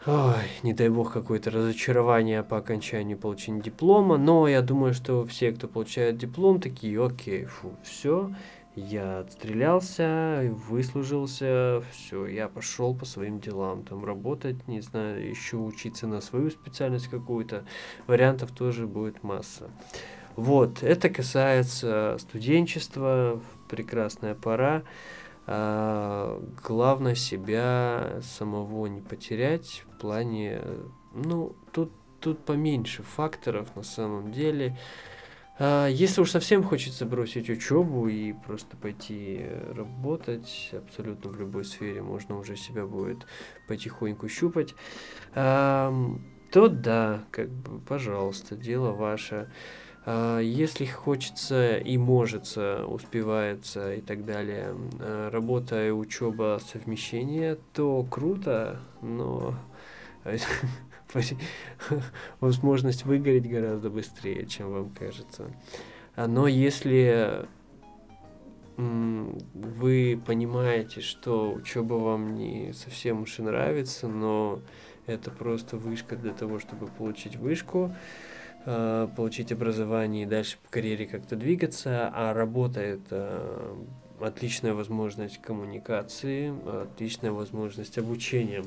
Ой, 0.07 0.33
не 0.63 0.73
дай 0.73 0.89
бог 0.89 1.13
какое-то 1.13 1.51
разочарование 1.51 2.41
по 2.41 2.57
окончанию 2.57 3.17
получения 3.19 3.61
диплома, 3.61 4.17
но 4.17 4.47
я 4.47 4.63
думаю, 4.63 4.95
что 4.95 5.23
все, 5.27 5.51
кто 5.51 5.67
получает 5.67 6.17
диплом, 6.17 6.59
такие, 6.59 7.05
окей, 7.05 7.45
фу, 7.45 7.75
все, 7.83 8.31
я 8.75 9.19
отстрелялся, 9.19 10.49
выслужился, 10.69 11.83
все, 11.91 12.25
я 12.27 12.47
пошел 12.47 12.95
по 12.95 13.05
своим 13.05 13.39
делам, 13.39 13.83
там 13.83 14.05
работать, 14.05 14.67
не 14.67 14.81
знаю, 14.81 15.27
еще 15.27 15.57
учиться 15.57 16.07
на 16.07 16.21
свою 16.21 16.49
специальность 16.49 17.07
какую-то, 17.07 17.65
вариантов 18.07 18.51
тоже 18.51 18.87
будет 18.87 19.23
масса. 19.23 19.69
Вот, 20.35 20.81
это 20.83 21.09
касается 21.09 22.15
студенчества, 22.19 23.41
прекрасная 23.69 24.35
пора. 24.35 24.83
А, 25.47 26.41
главное 26.63 27.15
себя 27.15 28.19
самого 28.21 28.85
не 28.87 29.01
потерять 29.01 29.83
в 29.85 29.99
плане, 29.99 30.61
ну, 31.13 31.55
тут, 31.73 31.91
тут 32.21 32.45
поменьше 32.45 33.03
факторов 33.03 33.75
на 33.75 33.83
самом 33.83 34.31
деле. 34.31 34.77
А, 34.77 35.10
если 35.59 36.21
уж 36.21 36.31
совсем 36.31 36.63
хочется 36.63 37.05
бросить 37.05 37.49
учебу 37.49 38.07
и 38.07 38.33
просто 38.33 38.77
пойти 38.77 39.45
работать, 39.75 40.71
абсолютно 40.73 41.29
в 41.29 41.39
любой 41.39 41.65
сфере 41.65 42.01
можно 42.01 42.37
уже 42.39 42.55
себя 42.55 42.85
будет 42.85 43.27
потихоньку 43.67 44.27
щупать, 44.27 44.73
то 46.51 46.67
да, 46.67 47.23
как 47.31 47.49
бы, 47.49 47.79
пожалуйста, 47.79 48.55
дело 48.55 48.91
ваше. 48.91 49.49
А, 50.03 50.39
если 50.39 50.85
хочется 50.85 51.77
и 51.77 51.97
может, 51.97 52.57
успевается 52.57 53.93
и 53.93 54.01
так 54.01 54.25
далее, 54.25 54.75
а, 54.99 55.29
работа 55.29 55.87
и 55.87 55.91
учеба 55.91 56.59
совмещение, 56.65 57.57
то 57.73 58.03
круто, 58.03 58.79
но 59.01 59.55
возможность 62.39 63.05
выгореть 63.05 63.49
гораздо 63.49 63.89
быстрее, 63.89 64.45
чем 64.45 64.71
вам 64.71 64.89
кажется. 64.89 65.47
А, 66.15 66.27
но 66.27 66.47
если 66.47 67.47
вы 68.77 70.19
понимаете, 70.25 71.01
что 71.01 71.51
учеба 71.51 71.95
вам 71.95 72.35
не 72.35 72.73
совсем 72.73 73.21
уж 73.21 73.37
и 73.39 73.43
нравится, 73.43 74.07
но 74.07 74.59
это 75.05 75.29
просто 75.29 75.77
вышка 75.77 76.15
для 76.15 76.31
того, 76.33 76.59
чтобы 76.59 76.87
получить 76.87 77.35
вышку, 77.35 77.93
а, 78.65 79.07
получить 79.07 79.51
образование 79.51 80.23
и 80.23 80.27
дальше 80.27 80.57
по 80.63 80.71
карьере 80.71 81.05
как-то 81.05 81.35
двигаться, 81.35 82.11
а 82.13 82.33
работа 82.33 82.79
это 82.79 83.75
отличная 84.19 84.73
возможность 84.73 85.41
коммуникации, 85.41 86.53
отличная 86.83 87.31
возможность 87.31 87.97
обучения 87.97 88.63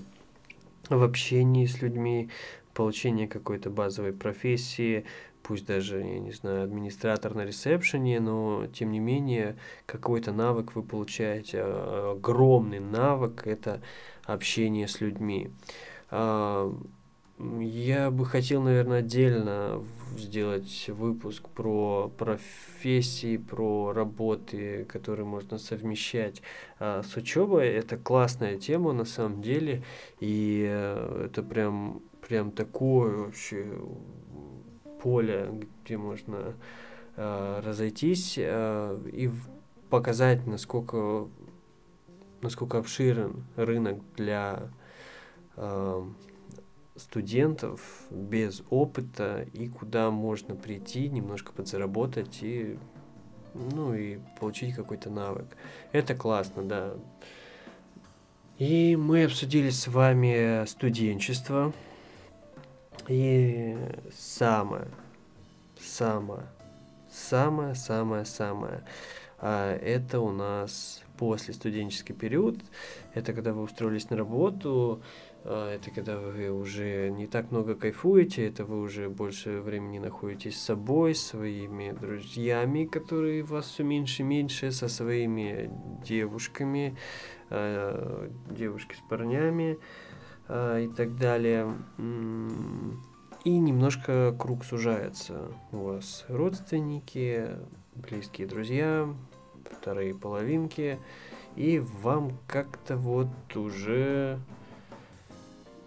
в 0.88 1.02
общении 1.02 1.66
с 1.66 1.82
людьми, 1.82 2.30
получение 2.74 3.28
какой-то 3.28 3.70
базовой 3.70 4.12
профессии, 4.12 5.04
пусть 5.42 5.66
даже, 5.66 6.00
я 6.00 6.18
не 6.18 6.32
знаю, 6.32 6.64
администратор 6.64 7.34
на 7.34 7.44
ресепшене, 7.44 8.20
но 8.20 8.66
тем 8.66 8.90
не 8.90 8.98
менее 8.98 9.56
какой-то 9.86 10.32
навык 10.32 10.74
вы 10.74 10.82
получаете. 10.82 11.60
А, 11.62 12.12
огромный 12.12 12.80
навык– 12.80 13.42
это 13.46 13.80
общение 14.24 14.88
с 14.88 15.00
людьми. 15.00 15.50
А, 17.38 17.60
я 17.60 18.10
бы 18.10 18.24
хотел, 18.24 18.62
наверное, 18.62 18.98
отдельно 18.98 19.82
сделать 20.16 20.88
выпуск 20.88 21.48
про 21.48 22.10
профессии, 22.16 23.36
про 23.36 23.92
работы, 23.92 24.84
которые 24.84 25.26
можно 25.26 25.58
совмещать 25.58 26.42
а, 26.78 27.02
с 27.02 27.16
учебой. 27.16 27.68
Это 27.68 27.96
классная 27.96 28.58
тема 28.58 28.92
на 28.92 29.04
самом 29.04 29.42
деле, 29.42 29.82
и 30.20 30.66
э, 30.68 31.26
это 31.26 31.42
прям, 31.42 32.02
прям 32.26 32.52
такое 32.52 33.16
вообще 33.16 33.66
поле, 35.02 35.50
где 35.84 35.96
можно 35.98 36.54
э, 37.16 37.60
разойтись 37.64 38.36
э, 38.38 39.00
и 39.12 39.30
показать, 39.90 40.46
насколько, 40.46 41.28
насколько 42.40 42.78
обширен 42.78 43.44
рынок 43.56 44.00
для 44.16 44.70
э, 45.56 46.04
студентов 46.96 47.80
без 48.10 48.62
опыта 48.70 49.46
и 49.52 49.68
куда 49.68 50.10
можно 50.10 50.54
прийти, 50.54 51.08
немножко 51.08 51.52
подзаработать 51.52 52.38
и 52.42 52.78
ну 53.54 53.94
и 53.94 54.18
получить 54.38 54.74
какой-то 54.74 55.10
навык. 55.10 55.46
Это 55.92 56.14
классно, 56.14 56.64
да. 56.64 56.94
И 58.58 58.96
мы 58.96 59.24
обсудили 59.24 59.70
с 59.70 59.88
вами 59.88 60.64
студенчество. 60.66 61.72
И 63.08 63.76
самое, 64.12 64.86
самое, 65.80 66.46
самое, 67.10 67.74
самое, 67.74 68.24
самое. 68.24 68.84
А 69.38 69.76
это 69.76 70.20
у 70.20 70.30
нас 70.32 71.02
после 71.18 71.54
студенческий 71.54 72.14
период. 72.14 72.58
Это 73.12 73.32
когда 73.32 73.52
вы 73.52 73.62
устроились 73.62 74.08
на 74.10 74.16
работу, 74.16 75.02
это 75.44 75.90
когда 75.90 76.18
вы 76.18 76.50
уже 76.50 77.10
не 77.10 77.26
так 77.26 77.50
много 77.50 77.74
кайфуете, 77.74 78.46
это 78.46 78.64
вы 78.64 78.80
уже 78.80 79.10
больше 79.10 79.60
времени 79.60 79.98
находитесь 79.98 80.58
с 80.58 80.64
собой, 80.64 81.14
своими 81.14 81.92
друзьями, 81.92 82.86
которые 82.86 83.42
вас 83.42 83.66
все 83.66 83.84
меньше 83.84 84.22
и 84.22 84.24
меньше, 84.24 84.72
со 84.72 84.88
своими 84.88 85.70
девушками, 86.02 86.96
э, 87.50 88.30
девушки 88.50 88.94
с 88.94 89.08
парнями 89.10 89.78
э, 90.48 90.84
и 90.84 90.88
так 90.88 91.16
далее. 91.16 91.74
И 93.44 93.58
немножко 93.58 94.34
круг 94.38 94.64
сужается. 94.64 95.50
У 95.70 95.84
вас 95.84 96.24
родственники, 96.28 97.50
близкие 97.94 98.46
друзья, 98.46 99.06
вторые 99.70 100.14
половинки, 100.14 100.98
и 101.54 101.78
вам 101.78 102.38
как-то 102.46 102.96
вот 102.96 103.28
уже 103.54 104.40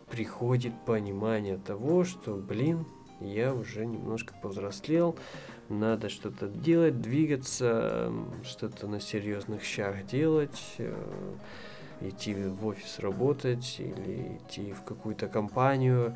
приходит 0.10 0.74
понимание 0.86 1.58
того, 1.58 2.04
что, 2.04 2.36
блин, 2.36 2.86
я 3.20 3.54
уже 3.54 3.86
немножко 3.86 4.34
повзрослел, 4.42 5.18
надо 5.70 6.10
что-то 6.10 6.48
делать, 6.48 7.02
двигаться, 7.02 8.12
что-то 8.44 8.88
на 8.88 9.00
серьезных 9.00 9.64
щах 9.64 10.06
делать, 10.06 10.76
э, 10.78 10.96
идти 12.02 12.34
в 12.34 12.66
офис 12.66 13.00
работать 13.00 13.78
или 13.80 14.38
идти 14.38 14.72
в 14.72 14.84
какую-то 14.84 15.28
компанию, 15.28 16.16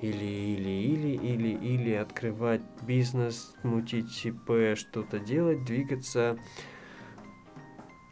или, 0.00 0.24
или, 0.24 0.70
или, 0.70 1.08
или, 1.08 1.48
или 1.48 1.92
открывать 1.92 2.62
бизнес, 2.82 3.54
мутить 3.62 4.14
ЧП, 4.14 4.76
что-то 4.76 5.18
делать, 5.18 5.64
двигаться. 5.64 6.38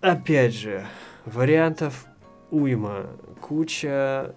Опять 0.00 0.54
же, 0.54 0.84
вариантов 1.24 2.06
уйма, 2.50 3.06
куча 3.40 4.34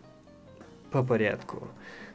по 0.91 1.03
порядку. 1.03 1.67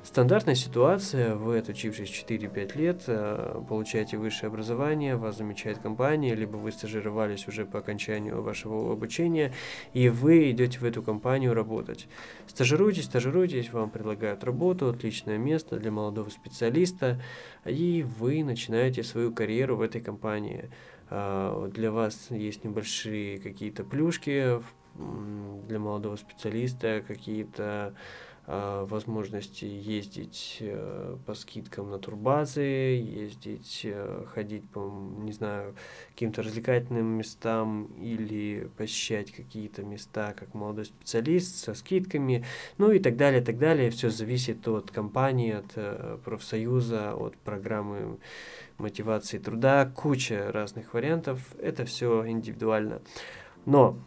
Стандартная 0.04 0.54
ситуация, 0.54 1.35
вы 1.35 1.57
отучившись 1.59 2.11
4-5 2.11 2.76
лет, 2.76 3.04
э, 3.07 3.62
получаете 3.66 4.19
высшее 4.19 4.49
образование, 4.49 5.16
вас 5.16 5.38
замечает 5.38 5.78
компания, 5.78 6.35
либо 6.35 6.57
вы 6.57 6.73
стажировались 6.73 7.49
уже 7.49 7.64
по 7.64 7.78
окончанию 7.78 8.43
вашего 8.43 8.93
обучения, 8.93 9.54
и 9.95 10.11
вы 10.11 10.50
идете 10.50 10.78
в 10.78 10.85
эту 10.85 11.02
компанию 11.02 11.54
работать. 11.54 12.07
Стажируйтесь, 12.47 13.07
стажируйтесь, 13.07 13.73
вам 13.73 13.88
предлагают 13.88 14.45
работу, 14.45 14.90
отличное 14.90 15.38
место 15.38 15.78
для 15.78 15.90
молодого 15.90 16.28
специалиста, 16.28 17.19
и 17.64 18.04
вы 18.19 18.45
начинаете 18.45 19.02
свою 19.04 19.33
карьеру 19.33 19.76
в 19.76 19.81
этой 19.81 20.02
компании. 20.02 20.69
А, 21.09 21.66
для 21.69 21.90
вас 21.90 22.26
есть 22.28 22.62
небольшие 22.62 23.38
какие-то 23.38 23.85
плюшки 23.85 24.61
для 25.66 25.78
молодого 25.78 26.16
специалиста, 26.16 27.02
какие-то 27.07 27.95
возможности 28.46 29.64
ездить 29.64 30.58
э, 30.60 31.16
по 31.24 31.34
скидкам 31.34 31.90
на 31.90 31.98
турбазы, 31.98 32.60
ездить, 32.60 33.80
э, 33.84 34.24
ходить 34.34 34.68
по, 34.68 34.80
не 35.18 35.32
знаю, 35.32 35.74
каким-то 36.10 36.42
развлекательным 36.42 37.06
местам 37.06 37.86
или 37.98 38.68
посещать 38.76 39.32
какие-то 39.32 39.82
места 39.82 40.34
как 40.38 40.52
молодой 40.52 40.84
специалист 40.84 41.56
со 41.56 41.72
скидками, 41.72 42.44
ну 42.76 42.90
и 42.90 42.98
так 42.98 43.16
далее, 43.16 43.40
так 43.40 43.58
далее. 43.58 43.90
Все 43.90 44.10
зависит 44.10 44.68
от 44.68 44.90
компании, 44.90 45.52
от 45.52 45.72
э, 45.76 46.18
профсоюза, 46.22 47.14
от 47.14 47.38
программы 47.38 48.18
мотивации 48.76 49.38
труда, 49.38 49.86
куча 49.86 50.52
разных 50.52 50.92
вариантов. 50.92 51.40
Это 51.58 51.86
все 51.86 52.28
индивидуально. 52.28 53.00
Но 53.64 53.98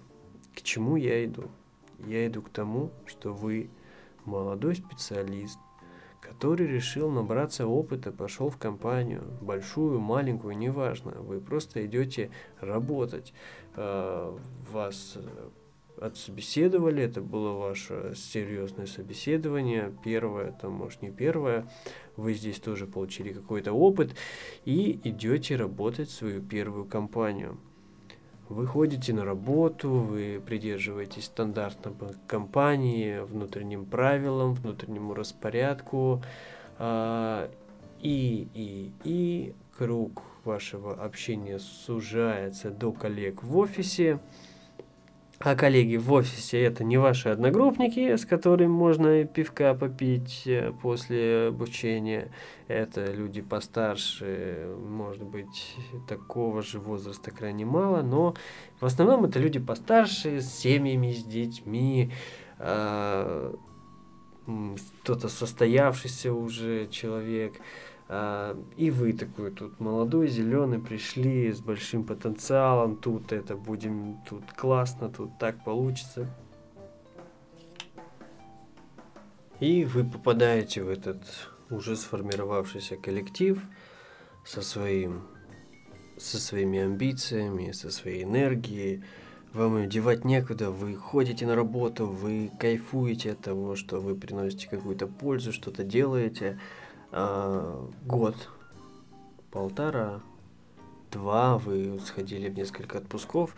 к 0.56 0.62
чему 0.62 0.96
я 0.96 1.26
иду? 1.26 1.46
Я 2.06 2.28
иду 2.28 2.44
к 2.44 2.50
тому, 2.50 2.92
что 3.08 3.34
вы 3.34 3.72
молодой 4.28 4.76
специалист, 4.76 5.58
который 6.22 6.68
решил 6.68 7.10
набраться 7.10 7.66
опыта, 7.66 8.12
пошел 8.12 8.50
в 8.50 8.58
компанию, 8.58 9.24
большую, 9.42 10.00
маленькую, 10.00 10.58
неважно, 10.58 11.12
вы 11.22 11.40
просто 11.40 11.86
идете 11.86 12.30
работать, 12.60 13.34
а, 13.76 14.38
вас 14.72 15.14
э, 15.16 15.50
отсобеседовали, 16.00 17.04
это 17.04 17.22
было 17.22 17.54
ваше 17.54 18.14
серьезное 18.16 18.86
собеседование, 18.88 19.96
первое, 20.04 20.52
там, 20.52 20.74
может, 20.74 21.02
не 21.02 21.12
первое, 21.12 21.70
вы 22.16 22.34
здесь 22.34 22.60
тоже 22.60 22.86
получили 22.86 23.32
какой-то 23.34 23.74
опыт 23.74 24.16
и 24.66 25.00
идете 25.04 25.56
работать 25.56 26.10
в 26.10 26.14
свою 26.14 26.42
первую 26.42 26.86
компанию. 26.86 27.58
Вы 28.50 28.66
ходите 28.66 29.14
на 29.14 29.26
работу, 29.26 29.90
вы 29.90 30.42
придерживаетесь 30.46 31.26
стандартной 31.26 31.94
компании, 32.28 33.20
внутренним 33.20 33.86
правилам, 33.86 34.54
внутреннему 34.54 35.14
распорядку, 35.14 36.22
э, 36.80 37.50
и, 38.02 38.48
и, 38.54 38.92
и 39.04 39.54
круг 39.78 40.24
вашего 40.46 40.94
общения 40.94 41.60
сужается 41.60 42.72
до 42.72 42.94
коллег 42.94 43.44
в 43.44 43.58
офисе, 43.58 44.20
а 45.40 45.56
коллеги 45.56 45.98
в 45.98 46.12
офисе 46.12 46.64
это 46.64 46.84
не 46.84 46.98
ваши 46.98 47.30
одногруппники, 47.30 48.16
с 48.16 48.26
которыми 48.26 48.70
можно 48.70 49.24
пивка 49.26 49.76
попить 49.76 50.44
э, 50.48 50.74
после 50.82 51.48
обучения. 51.50 52.32
Это 52.68 53.12
люди 53.12 53.42
постарше, 53.42 54.68
может 54.80 55.24
быть, 55.24 55.76
такого 56.08 56.64
же 56.64 56.80
возраста 56.80 57.30
крайне 57.32 57.66
мало, 57.66 58.02
но 58.02 58.36
в 58.80 58.86
основном 58.86 59.26
это 59.26 59.40
люди 59.40 59.60
постарше, 59.60 60.42
с 60.42 60.52
семьями, 60.52 61.12
с 61.12 61.24
детьми, 61.24 62.12
э, 62.58 63.54
кто-то 65.04 65.30
состоявшийся 65.30 66.34
уже 66.34 66.88
человек. 66.88 67.54
А, 68.10 68.58
и 68.78 68.90
вы 68.90 69.12
такой 69.14 69.52
тут 69.52 69.80
молодой, 69.80 70.28
зеленый, 70.28 70.80
пришли 70.80 71.52
с 71.52 71.60
большим 71.60 72.06
потенциалом, 72.06 72.96
тут 72.96 73.34
это 73.34 73.56
будем, 73.56 74.18
тут 74.30 74.44
классно, 74.54 75.10
тут 75.10 75.38
так 75.38 75.64
получится. 75.64 76.28
И 79.60 79.84
вы 79.86 80.06
попадаете 80.06 80.84
в 80.84 80.90
этот 80.90 81.20
уже 81.70 81.96
сформировавшийся 81.98 82.96
коллектив 82.96 83.62
со 84.46 84.62
своим 84.62 85.24
со 86.18 86.40
своими 86.40 86.80
амбициями, 86.80 87.72
со 87.74 87.92
своей 87.92 88.24
энергией. 88.24 89.04
Вам 89.54 89.78
ее 89.78 89.88
девать 89.88 90.26
некуда, 90.26 90.72
вы 90.72 90.96
ходите 90.96 91.46
на 91.46 91.56
работу, 91.56 92.08
вы 92.08 92.52
кайфуете 92.60 93.34
от 93.34 93.42
того, 93.42 93.76
что 93.76 94.00
вы 94.00 94.16
приносите 94.16 94.68
какую-то 94.68 95.08
пользу, 95.08 95.52
что-то 95.52 95.84
делаете– 95.84 96.58
э, 97.18 97.88
год, 98.06 98.36
полтора, 99.52 100.22
два 101.12 101.58
вы 101.58 102.00
сходили 102.00 102.50
в 102.50 102.56
несколько 102.56 103.00
отпусков 103.00 103.56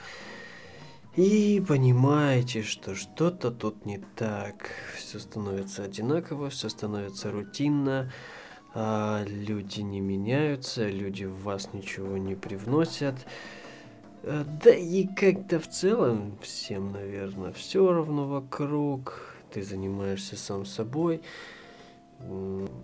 и 1.16 1.62
понимаете, 1.68 2.62
что 2.62 2.96
что-то 2.96 3.52
тут 3.52 3.86
не 3.86 3.98
так. 4.16 4.70
Все 4.96 5.20
становится 5.20 5.84
одинаково, 5.84 6.50
все 6.50 6.70
становится 6.70 7.32
рутинно, 7.32 8.12
а 8.74 9.26
люди 9.28 9.82
не 9.82 10.00
меняются, 10.00 10.88
люди 10.88 11.26
в 11.26 11.44
вас 11.44 11.74
ничего 11.74 12.18
не 12.18 12.36
привносят. 12.36 13.16
А, 14.24 14.46
да 14.64 14.74
и 14.74 15.08
как-то 15.08 15.60
в 15.60 15.68
целом 15.68 16.38
всем, 16.42 16.92
наверное, 16.92 17.52
все 17.52 17.92
равно 17.92 18.28
вокруг. 18.28 19.36
Ты 19.52 19.64
занимаешься 19.64 20.38
сам 20.38 20.66
собой 20.66 21.22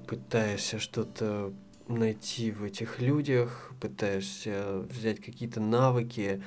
пытаешься 0.08 0.80
что-то 0.80 1.54
найти 1.88 2.52
в 2.52 2.64
этих 2.64 3.00
людях, 3.00 3.72
пытаешься 3.80 4.86
взять 4.90 5.20
какие-то 5.20 5.60
навыки, 5.60 6.42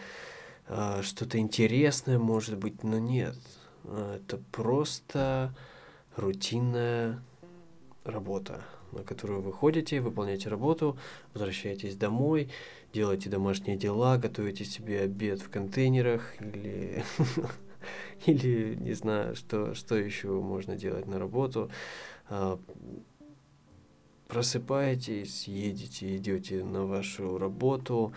а, 0.67 1.03
что-то 1.03 1.39
интересное, 1.39 2.19
может 2.19 2.59
быть, 2.59 2.83
но 2.83 2.99
нет. 2.99 3.37
А, 3.85 4.17
это 4.17 4.39
просто 4.53 5.55
рутинная 6.17 7.23
работа, 8.05 8.65
на 8.93 9.05
которую 9.05 9.43
вы 9.43 9.53
ходите, 9.53 10.01
выполняете 10.01 10.49
работу, 10.49 10.99
возвращаетесь 11.35 11.97
домой, 11.97 12.51
делаете 12.93 13.31
домашние 13.31 13.77
дела, 13.77 14.17
готовите 14.17 14.65
себе 14.65 15.03
обед 15.03 15.41
в 15.41 15.51
контейнерах 15.51 16.35
или 16.41 17.05
или 18.27 18.75
не 18.75 18.95
знаю, 18.95 19.37
что, 19.37 19.75
что 19.75 19.97
еще 19.97 20.29
можно 20.29 20.77
делать 20.77 21.07
на 21.07 21.19
работу. 21.19 21.71
А, 22.31 22.59
просыпаетесь, 24.29 25.49
едете, 25.49 26.17
идете 26.17 26.63
на 26.65 26.85
вашу 26.87 27.39
работу 27.39 28.13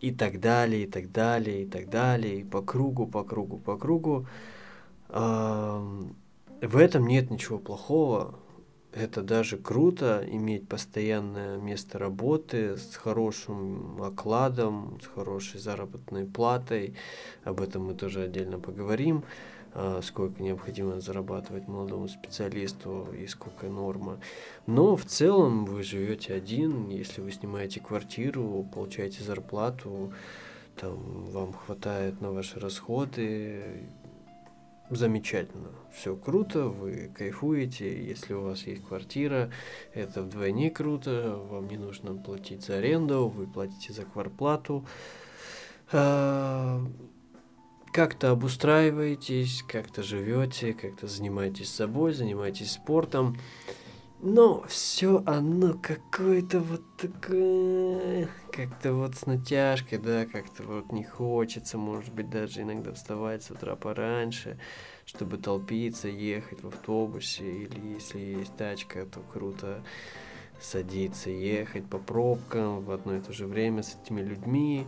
и 0.00 0.10
так 0.10 0.40
далее, 0.40 0.84
и 0.84 0.86
так 0.86 1.12
далее, 1.12 1.62
и 1.62 1.66
так 1.66 1.88
далее, 1.88 2.40
и 2.40 2.44
по 2.44 2.62
кругу, 2.62 3.06
по 3.06 3.24
кругу, 3.24 3.58
по 3.58 3.76
кругу. 3.76 4.26
В 5.08 6.76
этом 6.76 7.06
нет 7.06 7.30
ничего 7.30 7.58
плохого. 7.58 8.38
Это 8.92 9.22
даже 9.22 9.58
круто 9.58 10.24
иметь 10.26 10.66
постоянное 10.68 11.58
место 11.58 11.98
работы 11.98 12.78
с 12.78 12.96
хорошим 12.96 14.02
окладом, 14.02 14.98
с 15.02 15.06
хорошей 15.06 15.60
заработной 15.60 16.24
платой. 16.24 16.94
Об 17.44 17.60
этом 17.60 17.84
мы 17.84 17.94
тоже 17.94 18.22
отдельно 18.22 18.58
поговорим. 18.58 19.18
А, 19.18 19.24
сколько 20.02 20.42
необходимо 20.42 21.00
зарабатывать 21.00 21.68
молодому 21.68 22.08
специалисту 22.08 23.08
и 23.12 23.26
сколько 23.26 23.66
норма. 23.66 24.18
Но 24.66 24.96
в 24.96 25.04
целом 25.04 25.66
вы 25.66 25.82
живете 25.82 26.34
один, 26.34 26.88
если 26.88 27.20
вы 27.20 27.32
снимаете 27.32 27.80
квартиру, 27.80 28.66
получаете 28.72 29.22
зарплату, 29.22 30.12
там 30.80 31.30
вам 31.30 31.52
хватает 31.52 32.20
на 32.20 32.32
ваши 32.32 32.60
расходы, 32.60 33.86
замечательно, 34.90 35.70
все 35.92 36.16
круто, 36.16 36.68
вы 36.68 37.10
кайфуете, 37.14 38.04
если 38.04 38.34
у 38.34 38.42
вас 38.42 38.66
есть 38.66 38.84
квартира, 38.84 39.50
это 39.94 40.22
вдвойне 40.22 40.70
круто, 40.70 41.40
вам 41.50 41.68
не 41.68 41.76
нужно 41.76 42.14
платить 42.14 42.64
за 42.64 42.76
аренду, 42.76 43.28
вы 43.28 43.46
платите 43.46 43.92
за 43.92 44.04
кварплату, 44.04 44.86
а, 45.92 46.80
как-то 47.96 48.30
обустраиваетесь, 48.30 49.64
как-то 49.66 50.02
живете, 50.02 50.74
как-то 50.74 51.06
занимаетесь 51.06 51.72
собой, 51.72 52.12
занимаетесь 52.12 52.72
спортом, 52.72 53.38
но 54.20 54.62
все 54.68 55.22
оно 55.24 55.72
какое-то 55.72 56.60
вот 56.60 56.82
такое, 56.98 58.28
как-то 58.52 58.92
вот 58.92 59.16
с 59.16 59.24
натяжкой, 59.24 59.96
да, 59.96 60.26
как-то 60.26 60.62
вот 60.64 60.92
не 60.92 61.04
хочется, 61.04 61.78
может 61.78 62.12
быть, 62.12 62.28
даже 62.28 62.60
иногда 62.60 62.92
вставать 62.92 63.42
с 63.42 63.50
утра 63.50 63.76
пораньше, 63.76 64.58
чтобы 65.06 65.38
толпиться, 65.38 66.08
ехать 66.08 66.62
в 66.62 66.66
автобусе, 66.66 67.50
или 67.50 67.94
если 67.94 68.18
есть 68.18 68.54
тачка, 68.58 69.06
то 69.06 69.20
круто 69.32 69.82
садиться, 70.60 71.30
ехать 71.30 71.84
по 71.86 71.98
пробкам 71.98 72.80
в 72.80 72.90
одно 72.90 73.16
и 73.16 73.20
то 73.20 73.32
же 73.32 73.46
время 73.46 73.82
с 73.82 73.96
этими 74.02 74.20
людьми, 74.20 74.86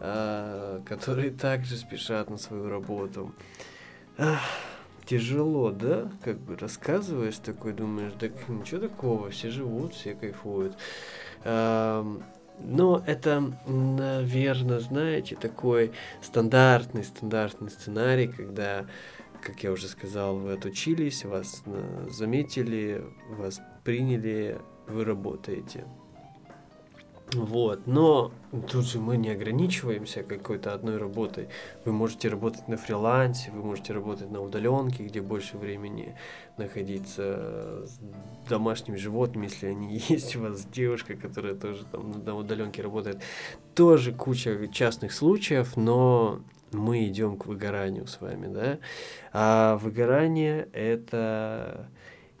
а, 0.00 0.82
которые 0.84 1.30
также 1.46 1.76
спешат 1.76 2.30
на 2.30 2.38
свою 2.38 2.68
работу. 2.68 3.32
Ах 4.18 4.40
тяжело, 5.06 5.70
да? 5.70 6.10
Как 6.22 6.38
бы 6.38 6.56
рассказываешь 6.56 7.38
такой, 7.38 7.72
думаешь, 7.72 8.12
да 8.18 8.28
ничего 8.48 8.80
такого, 8.80 9.30
все 9.30 9.50
живут, 9.50 9.94
все 9.94 10.14
кайфуют. 10.14 10.76
Но 11.44 13.02
это, 13.06 13.52
наверное, 13.66 14.80
знаете, 14.80 15.36
такой 15.36 15.92
стандартный, 16.22 17.04
стандартный 17.04 17.70
сценарий, 17.70 18.28
когда, 18.28 18.86
как 19.42 19.62
я 19.62 19.72
уже 19.72 19.88
сказал, 19.88 20.36
вы 20.36 20.54
отучились, 20.54 21.26
вас 21.26 21.62
э, 21.66 22.06
заметили, 22.10 23.04
вас 23.28 23.60
приняли, 23.84 24.58
вы 24.88 25.04
работаете. 25.04 25.84
Вот, 27.32 27.86
но 27.86 28.30
тут 28.70 28.86
же 28.86 29.00
мы 29.00 29.16
не 29.16 29.30
ограничиваемся 29.30 30.22
какой-то 30.22 30.72
одной 30.72 30.96
работой. 30.96 31.48
Вы 31.84 31.92
можете 31.92 32.28
работать 32.28 32.68
на 32.68 32.76
фрилансе, 32.76 33.50
вы 33.50 33.62
можете 33.64 33.92
работать 33.92 34.30
на 34.30 34.40
удаленке, 34.40 35.02
где 35.02 35.20
больше 35.20 35.56
времени 35.56 36.14
находиться 36.56 37.84
с 37.84 37.98
домашними 38.48 38.96
животными, 38.96 39.46
если 39.46 39.66
они 39.66 39.98
есть 40.08 40.36
у 40.36 40.42
вас 40.42 40.64
девушка, 40.66 41.16
которая 41.16 41.54
тоже 41.54 41.84
там 41.86 42.22
на 42.24 42.36
удаленке 42.36 42.80
работает. 42.80 43.20
Тоже 43.74 44.12
куча 44.12 44.68
частных 44.68 45.12
случаев, 45.12 45.76
но 45.76 46.40
мы 46.70 47.06
идем 47.06 47.36
к 47.36 47.46
выгоранию 47.46 48.06
с 48.06 48.20
вами, 48.20 48.46
да? 48.46 48.78
А 49.32 49.76
выгорание 49.78 50.68
это 50.72 51.88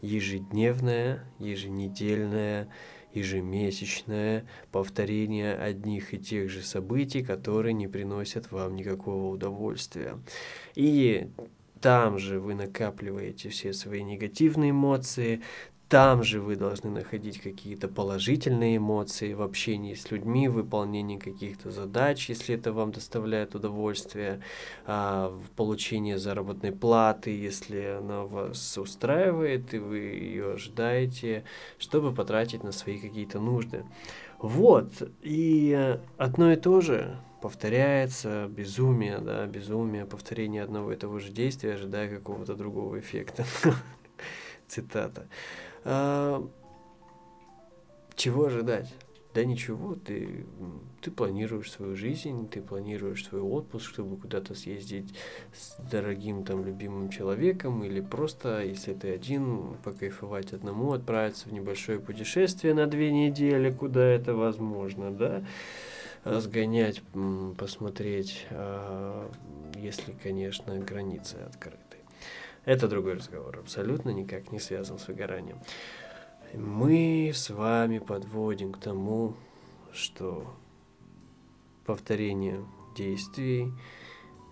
ежедневное, 0.06 1.24
еженедельное, 1.38 2.68
ежемесячное 3.12 4.46
повторение 4.70 5.54
одних 5.54 6.14
и 6.14 6.18
тех 6.18 6.50
же 6.50 6.62
событий, 6.62 7.22
которые 7.22 7.72
не 7.72 7.88
приносят 7.88 8.52
вам 8.52 8.74
никакого 8.74 9.32
удовольствия. 9.32 10.18
И 10.74 11.28
там 11.80 12.18
же 12.18 12.40
вы 12.40 12.54
накапливаете 12.54 13.48
все 13.48 13.72
свои 13.72 14.02
негативные 14.02 14.70
эмоции, 14.70 15.42
там 15.88 16.24
же 16.24 16.40
вы 16.40 16.56
должны 16.56 16.90
находить 16.90 17.40
какие-то 17.40 17.86
положительные 17.86 18.78
эмоции 18.78 19.34
в 19.34 19.42
общении 19.42 19.94
с 19.94 20.10
людьми, 20.10 20.48
выполнении 20.48 21.16
каких-то 21.16 21.70
задач, 21.70 22.28
если 22.28 22.56
это 22.56 22.72
вам 22.72 22.90
доставляет 22.90 23.54
удовольствие, 23.54 24.42
а, 24.84 25.28
в 25.28 25.50
получении 25.50 26.14
заработной 26.14 26.72
платы, 26.72 27.30
если 27.30 27.98
она 27.98 28.24
вас 28.24 28.76
устраивает 28.78 29.74
и 29.74 29.78
вы 29.78 29.98
ее 29.98 30.54
ожидаете, 30.54 31.44
чтобы 31.78 32.12
потратить 32.12 32.64
на 32.64 32.72
свои 32.72 32.98
какие-то 32.98 33.38
нужды. 33.38 33.84
Вот, 34.38 34.90
и 35.22 35.98
одно 36.18 36.52
и 36.52 36.56
то 36.56 36.80
же 36.80 37.16
повторяется, 37.40 38.48
безумие, 38.48 39.18
да, 39.18 39.46
безумие, 39.46 40.04
повторение 40.04 40.64
одного 40.64 40.92
и 40.92 40.96
того 40.96 41.20
же 41.20 41.30
действия, 41.30 41.74
ожидая 41.74 42.08
какого-то 42.08 42.56
другого 42.56 42.98
эффекта. 42.98 43.46
Цитата. 44.66 45.28
А, 45.88 46.44
чего 48.16 48.46
ожидать? 48.46 48.92
Да 49.34 49.44
ничего, 49.44 49.94
ты, 49.94 50.46
ты 51.00 51.10
планируешь 51.12 51.70
свою 51.70 51.94
жизнь, 51.94 52.48
ты 52.48 52.60
планируешь 52.60 53.24
свой 53.24 53.42
отпуск, 53.42 53.90
чтобы 53.90 54.16
куда-то 54.16 54.54
съездить 54.54 55.14
с 55.54 55.76
дорогим 55.90 56.42
там 56.42 56.64
любимым 56.64 57.10
человеком, 57.10 57.84
или 57.84 58.00
просто, 58.00 58.64
если 58.64 58.94
ты 58.94 59.12
один, 59.12 59.76
покайфовать 59.84 60.52
одному, 60.52 60.92
отправиться 60.92 61.48
в 61.48 61.52
небольшое 61.52 62.00
путешествие 62.00 62.74
на 62.74 62.86
две 62.86 63.12
недели, 63.12 63.70
куда 63.70 64.04
это 64.04 64.34
возможно, 64.34 65.12
да, 65.12 65.44
сгонять, 66.24 67.02
посмотреть, 67.58 68.46
а, 68.50 69.30
если, 69.76 70.16
конечно, 70.20 70.78
границы 70.78 71.36
открыты. 71.46 71.85
Это 72.66 72.88
другой 72.88 73.14
разговор, 73.14 73.60
абсолютно 73.60 74.10
никак 74.10 74.50
не 74.50 74.58
связан 74.58 74.98
с 74.98 75.06
выгоранием. 75.06 75.60
Мы 76.52 77.30
с 77.32 77.48
вами 77.50 78.00
подводим 78.00 78.72
к 78.72 78.80
тому, 78.80 79.36
что 79.92 80.52
повторение 81.84 82.66
действий, 82.96 83.72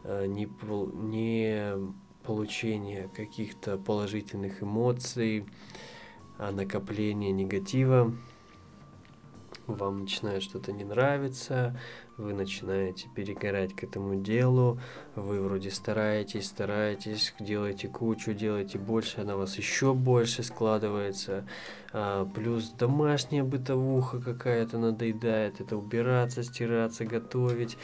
а, 0.04 0.26
не, 0.26 0.48
не 1.08 1.92
получение 2.22 3.10
каких-то 3.16 3.78
положительных 3.78 4.62
эмоций, 4.62 5.44
а 6.38 6.52
накопление 6.52 7.32
негатива 7.32 8.14
вам 9.66 10.02
начинает 10.02 10.44
что-то 10.44 10.70
не 10.70 10.84
нравиться, 10.84 11.76
вы 12.16 12.32
начинаете 12.32 13.08
перегорать 13.14 13.74
к 13.74 13.84
этому 13.84 14.16
делу, 14.16 14.78
вы 15.16 15.40
вроде 15.40 15.70
стараетесь, 15.70 16.46
стараетесь, 16.46 17.34
делаете 17.40 17.88
кучу, 17.88 18.32
делаете 18.34 18.78
больше, 18.78 19.20
она 19.20 19.36
вас 19.36 19.56
еще 19.58 19.94
больше 19.94 20.42
складывается, 20.42 21.46
а, 21.92 22.24
плюс 22.26 22.70
домашняя 22.70 23.42
бытовуха 23.42 24.20
какая-то 24.20 24.78
надоедает, 24.78 25.60
это 25.60 25.76
убираться, 25.76 26.42
стираться, 26.42 27.04
готовить, 27.04 27.76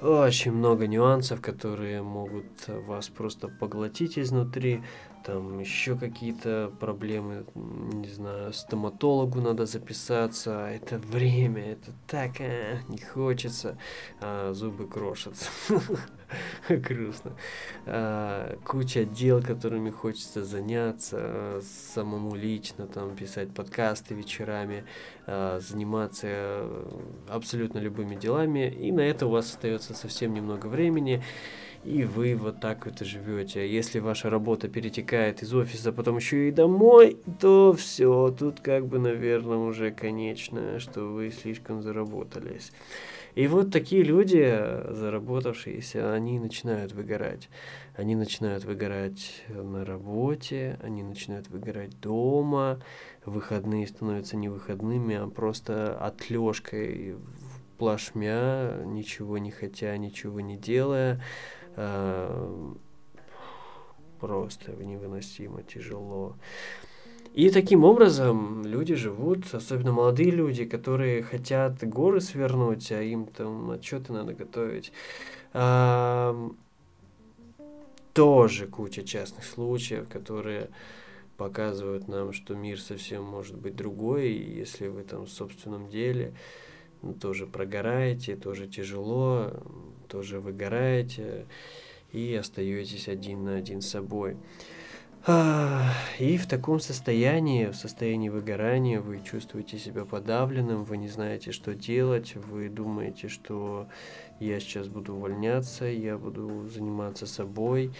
очень 0.00 0.52
много 0.52 0.88
нюансов, 0.88 1.40
которые 1.40 2.02
могут 2.02 2.66
вас 2.66 3.08
просто 3.08 3.46
поглотить 3.48 4.18
изнутри, 4.18 4.82
там 5.24 5.58
еще 5.58 5.96
какие-то 5.96 6.72
проблемы, 6.80 7.44
не 7.54 8.08
знаю, 8.08 8.52
стоматологу 8.52 9.40
надо 9.40 9.66
записаться, 9.66 10.68
это 10.68 10.98
время, 10.98 11.72
это 11.72 11.92
так, 12.06 12.32
а, 12.40 12.78
не 12.88 12.98
хочется, 12.98 13.78
а, 14.20 14.52
зубы 14.52 14.86
крошатся, 14.86 15.48
грустно. 16.68 17.32
А, 17.86 18.56
куча 18.64 19.04
дел, 19.04 19.42
которыми 19.42 19.90
хочется 19.90 20.44
заняться, 20.44 21.62
самому 21.94 22.34
лично, 22.34 22.86
там, 22.86 23.14
писать 23.14 23.54
подкасты 23.54 24.14
вечерами, 24.14 24.84
а, 25.26 25.60
заниматься 25.60 26.66
абсолютно 27.28 27.78
любыми 27.78 28.16
делами, 28.16 28.68
и 28.68 28.90
на 28.92 29.00
это 29.02 29.26
у 29.26 29.30
вас 29.30 29.50
остается 29.50 29.94
совсем 29.94 30.34
немного 30.34 30.66
времени, 30.66 31.22
и 31.84 32.04
вы 32.04 32.36
вот 32.36 32.60
так 32.60 32.86
вот 32.86 33.02
и 33.02 33.04
живете. 33.04 33.68
Если 33.68 33.98
ваша 33.98 34.30
работа 34.30 34.68
перетекает 34.68 35.42
из 35.42 35.52
офиса, 35.52 35.92
потом 35.92 36.16
еще 36.16 36.48
и 36.48 36.52
домой, 36.52 37.18
то 37.40 37.72
все, 37.72 38.34
тут 38.38 38.60
как 38.60 38.86
бы, 38.86 38.98
наверное, 38.98 39.58
уже 39.58 39.90
конечно, 39.90 40.78
что 40.78 41.02
вы 41.02 41.30
слишком 41.30 41.82
заработались. 41.82 42.72
И 43.34 43.46
вот 43.46 43.72
такие 43.72 44.02
люди, 44.02 44.60
заработавшиеся, 44.90 46.12
они 46.12 46.38
начинают 46.38 46.92
выгорать. 46.92 47.48
Они 47.96 48.14
начинают 48.14 48.64
выгорать 48.64 49.42
на 49.48 49.84
работе, 49.84 50.78
они 50.82 51.02
начинают 51.02 51.48
выгорать 51.48 51.98
дома, 52.00 52.80
выходные 53.24 53.86
становятся 53.86 54.36
не 54.36 54.50
выходными, 54.50 55.16
а 55.16 55.28
просто 55.28 55.96
отлежкой 55.98 57.16
плашмя, 57.78 58.82
ничего 58.84 59.38
не 59.38 59.50
хотя, 59.50 59.96
ничего 59.96 60.40
не 60.40 60.56
делая, 60.56 61.20
просто 64.20 64.72
невыносимо 64.72 65.62
тяжело. 65.62 66.36
И 67.34 67.48
таким 67.48 67.84
образом 67.84 68.64
люди 68.66 68.94
живут, 68.94 69.54
особенно 69.54 69.92
молодые 69.92 70.30
люди, 70.30 70.66
которые 70.66 71.22
хотят 71.22 71.82
горы 71.82 72.20
свернуть, 72.20 72.92
а 72.92 73.02
им 73.02 73.26
там 73.26 73.70
отчеты 73.70 74.12
надо 74.12 74.34
готовить. 74.34 74.92
А, 75.54 76.50
тоже 78.12 78.66
куча 78.66 79.02
частных 79.02 79.44
случаев, 79.44 80.08
которые 80.08 80.68
показывают 81.38 82.06
нам, 82.06 82.34
что 82.34 82.54
мир 82.54 82.78
совсем 82.78 83.24
может 83.24 83.56
быть 83.56 83.74
другой, 83.74 84.32
и 84.32 84.58
если 84.58 84.88
вы 84.88 85.02
там 85.02 85.24
в 85.24 85.30
собственном 85.30 85.88
деле 85.88 86.34
ну, 87.00 87.14
тоже 87.14 87.46
прогораете, 87.46 88.36
тоже 88.36 88.68
тяжело, 88.68 89.50
тоже 90.12 90.38
выгораете, 90.38 91.46
и 92.12 92.34
остаетесь 92.34 93.08
один 93.08 93.44
на 93.44 93.56
один 93.56 93.80
с 93.80 93.88
собой. 93.88 94.36
И 96.18 96.36
в 96.36 96.46
таком 96.48 96.80
состоянии, 96.80 97.66
в 97.66 97.76
состоянии 97.76 98.28
выгорания, 98.28 99.00
вы 99.00 99.20
чувствуете 99.20 99.78
себя 99.78 100.04
подавленным, 100.04 100.84
вы 100.84 100.96
не 100.98 101.08
знаете, 101.08 101.52
что 101.52 101.74
делать, 101.74 102.34
вы 102.34 102.68
думаете, 102.68 103.28
что 103.28 103.86
я 104.40 104.60
сейчас 104.60 104.88
буду 104.88 105.14
увольняться, 105.14 105.84
я 105.86 106.18
буду 106.18 106.68
заниматься 106.68 107.26
собой, 107.26 107.92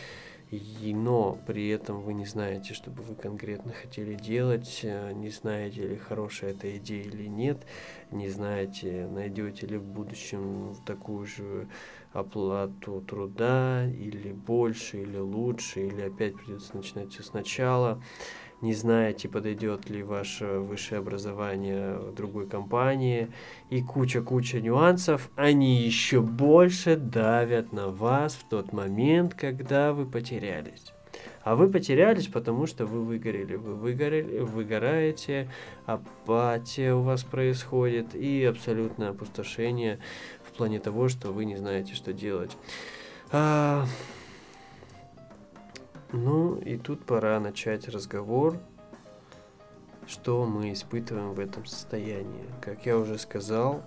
и, 0.53 0.92
но 0.94 1.38
при 1.46 1.70
этом 1.70 2.03
вы 2.03 2.12
не 2.12 2.27
знаете, 2.27 2.75
что 2.75 2.90
бы 2.90 3.03
вы 3.03 3.14
конкретно 3.14 3.72
хотели 3.72 4.12
делать, 4.12 4.81
э, 4.83 5.12
не 5.12 5.31
знаете 5.31 5.88
ли 5.88 5.96
хорошая 5.96 6.51
эта 6.51 6.77
идея 6.77 7.05
или 7.05 7.27
нет, 7.27 7.64
не 8.11 8.29
знаете, 8.29 9.09
найдете 9.11 9.66
ли 9.66 9.79
в 9.79 9.85
будущем 9.85 10.77
такую 10.85 11.25
же 11.25 11.68
оплату 12.12 13.03
труда, 13.07 13.87
или 13.87 14.33
больше, 14.33 15.03
или 15.03 15.18
лучше, 15.18 15.87
или 15.87 16.03
опять 16.03 16.37
придется 16.37 16.77
начинать 16.77 17.12
все 17.12 17.22
сначала 17.22 18.03
не 18.62 18.75
знаете, 18.75 19.29
подойдет 19.29 19.90
ли 19.90 20.05
ваше 20.05 20.61
высшее 20.61 21.01
образование 21.01 21.98
другой 22.16 22.48
компании, 22.48 23.29
и 23.70 23.83
куча-куча 23.83 24.61
нюансов, 24.61 25.31
они 25.35 25.83
еще 25.83 26.22
больше 26.22 26.96
давят 26.96 27.72
на 27.72 27.88
вас 27.88 28.35
в 28.35 28.48
тот 28.48 28.72
момент, 28.72 29.35
когда 29.35 29.92
вы 29.92 30.07
потерялись. 30.07 30.92
А 31.42 31.57
вы 31.57 31.68
потерялись, 31.68 32.29
потому 32.29 32.66
что 32.66 32.87
вы 32.87 33.03
выгорели. 33.05 33.57
Вы 33.57 33.75
выгорели, 33.75 34.38
выгораете, 34.38 35.51
апатия 35.85 36.94
у 36.94 37.03
вас 37.03 37.25
происходит 37.25 38.14
и 38.14 38.44
абсолютное 38.44 39.11
опустошение 39.11 39.98
в 40.52 40.56
плане 40.56 40.80
того, 40.80 41.08
что 41.08 41.32
вы 41.32 41.44
не 41.44 41.56
знаете, 41.56 41.94
что 41.94 42.12
делать. 42.12 42.56
А, 43.30 43.86
ну 46.12 46.56
и 46.56 46.76
тут 46.76 47.04
пора 47.06 47.40
начать 47.40 47.88
разговор, 47.88 48.58
что 50.06 50.44
мы 50.44 50.72
испытываем 50.72 51.32
в 51.32 51.40
этом 51.40 51.64
состоянии. 51.64 52.44
Как 52.60 52.84
я 52.84 52.98
уже 52.98 53.18
сказал, 53.18 53.82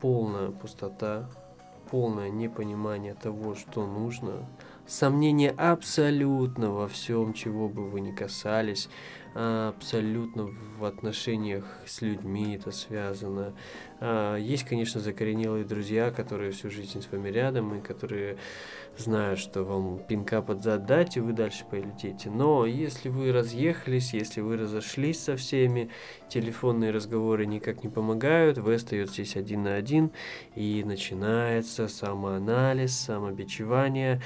полная 0.00 0.50
пустота, 0.50 1.30
полное 1.90 2.28
непонимание 2.28 3.14
того, 3.14 3.54
что 3.54 3.86
нужно, 3.86 4.46
сомнение 4.88 5.50
абсолютно 5.50 6.72
во 6.72 6.88
всем, 6.88 7.34
чего 7.34 7.68
бы 7.68 7.84
вы 7.84 8.00
ни 8.00 8.10
касались, 8.10 8.88
а, 9.34 9.68
абсолютно 9.76 10.48
в 10.78 10.84
отношениях 10.84 11.64
с 11.86 12.00
людьми 12.00 12.56
это 12.56 12.72
связано. 12.72 13.54
А, 14.00 14.36
есть, 14.36 14.64
конечно, 14.64 15.00
закоренелые 15.00 15.64
друзья, 15.64 16.10
которые 16.10 16.50
всю 16.52 16.70
жизнь 16.70 17.02
с 17.02 17.12
вами 17.12 17.28
рядом 17.28 17.74
и 17.74 17.80
которые 17.80 18.38
знают, 18.96 19.38
что 19.38 19.62
вам 19.62 20.00
пинка 20.08 20.42
под 20.42 20.62
зад 20.62 20.86
дать, 20.86 21.16
и 21.16 21.20
вы 21.20 21.32
дальше 21.32 21.64
полетите. 21.70 22.30
Но 22.30 22.66
если 22.66 23.10
вы 23.10 23.30
разъехались, 23.30 24.14
если 24.14 24.40
вы 24.40 24.56
разошлись 24.56 25.20
со 25.20 25.36
всеми, 25.36 25.90
телефонные 26.28 26.90
разговоры 26.90 27.46
никак 27.46 27.84
не 27.84 27.90
помогают, 27.90 28.58
вы 28.58 28.74
остаетесь 28.74 29.36
один 29.36 29.64
на 29.64 29.74
один, 29.76 30.10
и 30.56 30.82
начинается 30.84 31.86
самоанализ, 31.86 32.98
самобичевание 32.98 34.20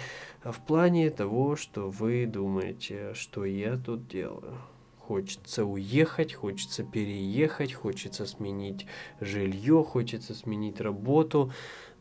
в 0.45 0.61
плане 0.67 1.11
того, 1.11 1.57
что 1.57 1.89
вы 1.89 2.27
думаете, 2.27 3.15
что 3.15 3.45
я 3.45 3.77
тут 3.77 4.09
делаю. 4.09 4.59
Хочется 4.99 5.65
уехать, 5.65 6.33
хочется 6.33 6.85
переехать, 6.85 7.73
хочется 7.75 8.25
сменить 8.25 8.87
жилье, 9.21 9.85
хочется 9.85 10.35
сменить 10.35 10.81
работу, 10.81 11.53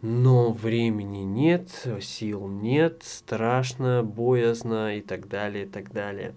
но 0.01 0.51
времени 0.51 1.23
нет, 1.23 1.69
сил 2.01 2.47
нет, 2.47 3.03
страшно, 3.03 4.03
боязно 4.03 4.97
и 4.97 5.01
так 5.01 5.27
далее, 5.27 5.65
и 5.65 5.67
так 5.67 5.91
далее. 5.91 6.35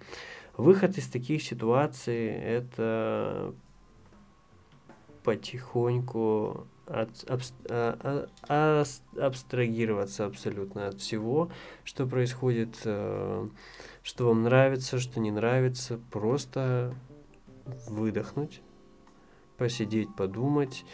Выход 0.56 0.98
из 0.98 1.06
таких 1.08 1.42
ситуаций– 1.42 2.26
это 2.26 3.54
потихоньку 5.24 6.66
от, 6.86 7.28
абс, 7.28 7.54
а, 7.68 8.28
а, 8.48 8.84
абстрагироваться 9.18 10.26
абсолютно 10.26 10.88
от 10.88 11.00
всего, 11.00 11.50
что 11.82 12.06
происходит, 12.06 12.76
э, 12.84 13.48
что 14.02 14.28
вам 14.28 14.42
нравится, 14.42 14.98
что 14.98 15.18
не 15.18 15.30
нравится, 15.30 15.98
просто 16.10 16.94
выдохнуть, 17.88 18.60
посидеть, 19.56 20.14
подумать, 20.14 20.84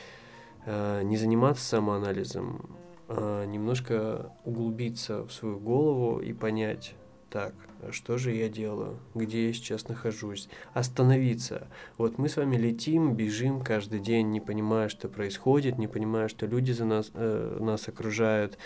э, 0.65 1.03
не 1.03 1.17
заниматься 1.17 1.65
самоанализом, 1.65 2.79
а 3.09 3.45
немножко 3.47 4.33
углубиться 4.45 5.25
в 5.25 5.33
свою 5.33 5.59
голову 5.59 6.21
и 6.21 6.33
понять, 6.33 6.95
так, 7.31 7.55
что 7.91 8.19
же 8.19 8.33
я 8.33 8.49
делаю, 8.49 8.99
где 9.15 9.47
я 9.47 9.53
сейчас 9.53 9.89
нахожусь, 9.89 10.49
остановиться. 10.75 11.69
Вот 11.97 12.19
мы 12.19 12.29
с 12.29 12.37
вами 12.37 12.57
летим, 12.57 13.15
бежим 13.15 13.61
каждый 13.63 14.01
день, 14.01 14.31
не 14.31 14.41
понимая, 14.41 14.89
что 14.89 15.09
происходит, 15.09 15.79
не 15.79 15.87
понимая, 15.87 16.29
что 16.29 16.47
люди 16.47 16.73
за 16.73 16.85
нас, 16.85 17.11
э, 17.15 17.59
нас 17.61 17.89
окружают. 17.89 18.59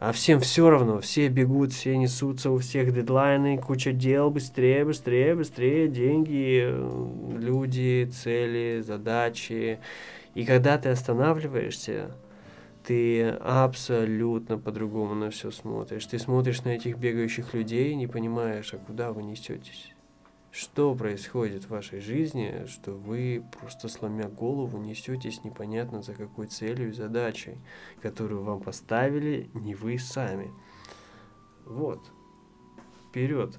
А 0.00 0.12
всем 0.12 0.38
все 0.38 0.70
равно, 0.70 1.00
все 1.00 1.26
бегут, 1.26 1.72
все 1.72 1.96
несутся, 1.96 2.52
у 2.52 2.58
всех 2.58 2.94
дедлайны, 2.94 3.58
куча 3.58 3.90
дел, 3.90 4.30
быстрее, 4.30 4.84
быстрее, 4.84 5.34
быстрее, 5.34 5.88
деньги, 5.88 6.72
люди, 7.36 8.08
цели, 8.14 8.80
задачи. 8.80 9.80
И 10.34 10.44
когда 10.44 10.78
ты 10.78 10.90
останавливаешься, 10.90 12.12
ты 12.88 13.28
абсолютно 13.28 14.56
по-другому 14.56 15.14
на 15.14 15.28
все 15.28 15.50
смотришь. 15.50 16.06
Ты 16.06 16.18
смотришь 16.18 16.64
на 16.64 16.70
этих 16.70 16.96
бегающих 16.96 17.52
людей 17.52 17.90
и 17.90 17.94
не 17.94 18.06
понимаешь, 18.06 18.72
а 18.72 18.78
куда 18.78 19.12
вы 19.12 19.24
несетесь. 19.24 19.92
Что 20.50 20.94
происходит 20.94 21.64
в 21.64 21.68
вашей 21.68 22.00
жизни, 22.00 22.64
что 22.66 22.92
вы 22.92 23.44
просто 23.60 23.88
сломя 23.88 24.28
голову 24.28 24.78
несетесь 24.78 25.44
непонятно 25.44 26.00
за 26.00 26.14
какой 26.14 26.46
целью 26.46 26.88
и 26.88 26.94
задачей, 26.94 27.58
которую 28.00 28.42
вам 28.42 28.62
поставили 28.62 29.50
не 29.52 29.74
вы 29.74 29.98
сами. 29.98 30.50
Вот. 31.66 32.00
Вперед. 33.10 33.58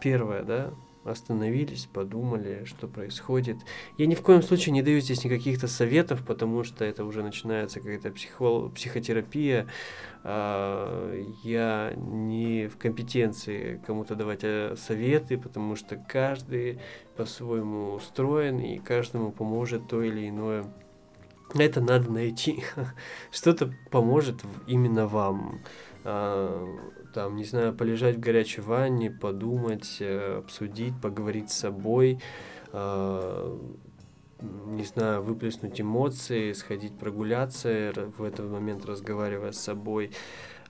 Первое, 0.00 0.42
да, 0.42 0.74
остановились, 1.06 1.88
подумали, 1.92 2.64
что 2.64 2.88
происходит. 2.88 3.58
Я 3.96 4.06
ни 4.06 4.14
в 4.14 4.22
коем 4.22 4.42
случае 4.42 4.72
не 4.72 4.82
даю 4.82 5.00
здесь 5.00 5.24
никаких-то 5.24 5.68
советов, 5.68 6.24
потому 6.26 6.64
что 6.64 6.84
это 6.84 7.04
уже 7.04 7.22
начинается 7.22 7.80
какая-то 7.80 8.10
психо 8.10 8.68
психотерапия. 8.68 9.66
А, 10.24 11.14
я 11.44 11.92
не 11.96 12.68
в 12.68 12.76
компетенции 12.76 13.80
кому-то 13.86 14.14
давать 14.14 14.40
э, 14.42 14.74
советы, 14.76 15.38
потому 15.38 15.76
что 15.76 15.96
каждый 15.96 16.80
по-своему 17.16 17.94
устроен, 17.94 18.58
и 18.58 18.78
каждому 18.78 19.30
поможет 19.30 19.88
то 19.88 20.02
или 20.02 20.28
иное. 20.28 20.64
Это 21.54 21.80
надо 21.80 22.10
найти. 22.10 22.64
Что-то 23.30 23.72
поможет 23.90 24.42
именно 24.66 25.06
вам 25.06 25.60
а, 26.04 26.66
там, 27.16 27.34
не 27.34 27.44
знаю, 27.44 27.74
полежать 27.74 28.16
в 28.16 28.20
горячей 28.20 28.60
ванне, 28.60 29.10
подумать, 29.10 29.96
э, 30.00 30.38
обсудить, 30.38 30.94
поговорить 31.00 31.50
с 31.50 31.56
собой, 31.56 32.20
э, 32.72 33.58
не 34.66 34.84
знаю, 34.84 35.22
выплеснуть 35.22 35.80
эмоции, 35.80 36.52
сходить 36.52 36.96
прогуляться, 36.98 37.92
в 38.18 38.22
этот 38.22 38.50
момент 38.50 38.84
разговаривая 38.84 39.52
с 39.52 39.58
собой. 39.58 40.10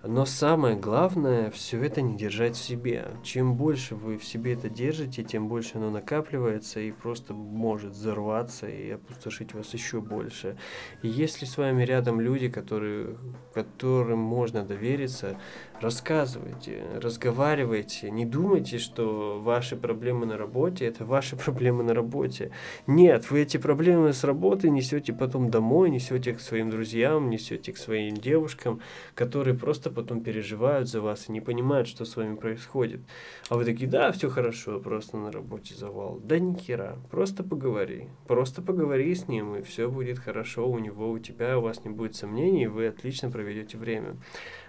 Но 0.03 0.25
самое 0.25 0.77
главное, 0.77 1.51
все 1.51 1.83
это 1.83 2.01
не 2.03 2.17
держать 2.17 2.57
в 2.57 2.63
себе. 2.63 3.09
Чем 3.23 3.55
больше 3.57 3.95
вы 3.95 4.19
в 4.19 4.25
себе 4.25 4.53
это 4.53 4.69
держите, 4.69 5.25
тем 5.25 5.49
больше 5.49 5.79
оно 5.79 5.91
накапливается 5.91 6.81
и 6.81 6.93
просто 6.93 7.33
может 7.33 7.93
взорваться 7.93 8.69
и 8.69 8.91
опустошить 8.91 9.55
вас 9.55 9.73
еще 9.75 10.01
больше. 10.01 10.57
И 11.03 11.09
если 11.09 11.45
с 11.45 11.57
вами 11.57 11.83
рядом 11.83 12.21
люди, 12.21 12.49
которые, 12.49 13.17
которым 13.55 14.19
можно 14.19 14.65
довериться, 14.65 15.39
рассказывайте, 15.81 16.83
разговаривайте, 17.01 18.11
не 18.11 18.25
думайте, 18.25 18.79
что 18.79 19.41
ваши 19.41 19.77
проблемы 19.77 20.27
на 20.27 20.39
работе– 20.39 20.85
это 20.87 21.05
ваши 21.05 21.37
проблемы 21.45 21.85
на 21.85 21.95
работе. 21.95 22.51
Нет, 22.87 23.31
вы 23.31 23.43
эти 23.43 23.57
проблемы 23.57 24.13
с 24.13 24.25
работы 24.25 24.71
несете 24.71 25.13
потом 25.13 25.51
домой, 25.51 25.91
несете 25.91 26.33
к 26.35 26.41
своим 26.41 26.71
друзьям, 26.71 27.29
несете 27.29 27.73
к 27.73 27.77
своим 27.77 28.17
девушкам, 28.17 28.81
которые 29.15 29.57
просто 29.57 29.91
потом 29.91 30.23
переживают 30.23 30.89
за 30.89 31.01
вас 31.01 31.29
и 31.29 31.33
не 31.33 31.41
понимают, 31.41 31.89
что 31.89 32.05
с 32.05 32.17
вами 32.17 32.37
происходит. 32.37 33.01
А 33.49 33.57
вы 33.57 33.65
такие, 33.65 33.89
да, 33.89 34.13
все 34.13 34.31
хорошо, 34.31 34.81
просто 34.81 35.17
на 35.17 35.31
работе 35.31 35.75
завал. 35.75 36.21
Да 36.23 36.39
ни 36.39 36.55
хера, 36.55 36.97
просто 37.11 37.45
поговори. 37.45 38.09
Просто 38.27 38.63
поговори 38.63 39.15
с 39.15 39.29
ним, 39.29 39.57
и 39.57 39.63
все 39.63 39.91
будет 39.91 40.19
хорошо 40.19 40.69
у 40.69 40.79
него, 40.79 41.11
у 41.11 41.19
тебя, 41.19 41.59
у 41.59 41.63
вас 41.63 41.85
не 41.85 41.91
будет 41.91 42.17
сомнений, 42.17 42.65
и 42.65 42.69
вы 42.69 42.87
отлично 42.87 43.31
проведете 43.31 43.77
время. 43.77 44.17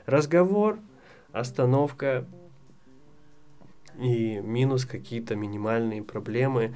Разговор– 0.06 0.80
остановка 1.40 2.26
и 4.00 4.40
минус 4.40 4.86
какие-то 4.86 5.36
минимальные 5.36 6.04
проблемы, 6.04 6.76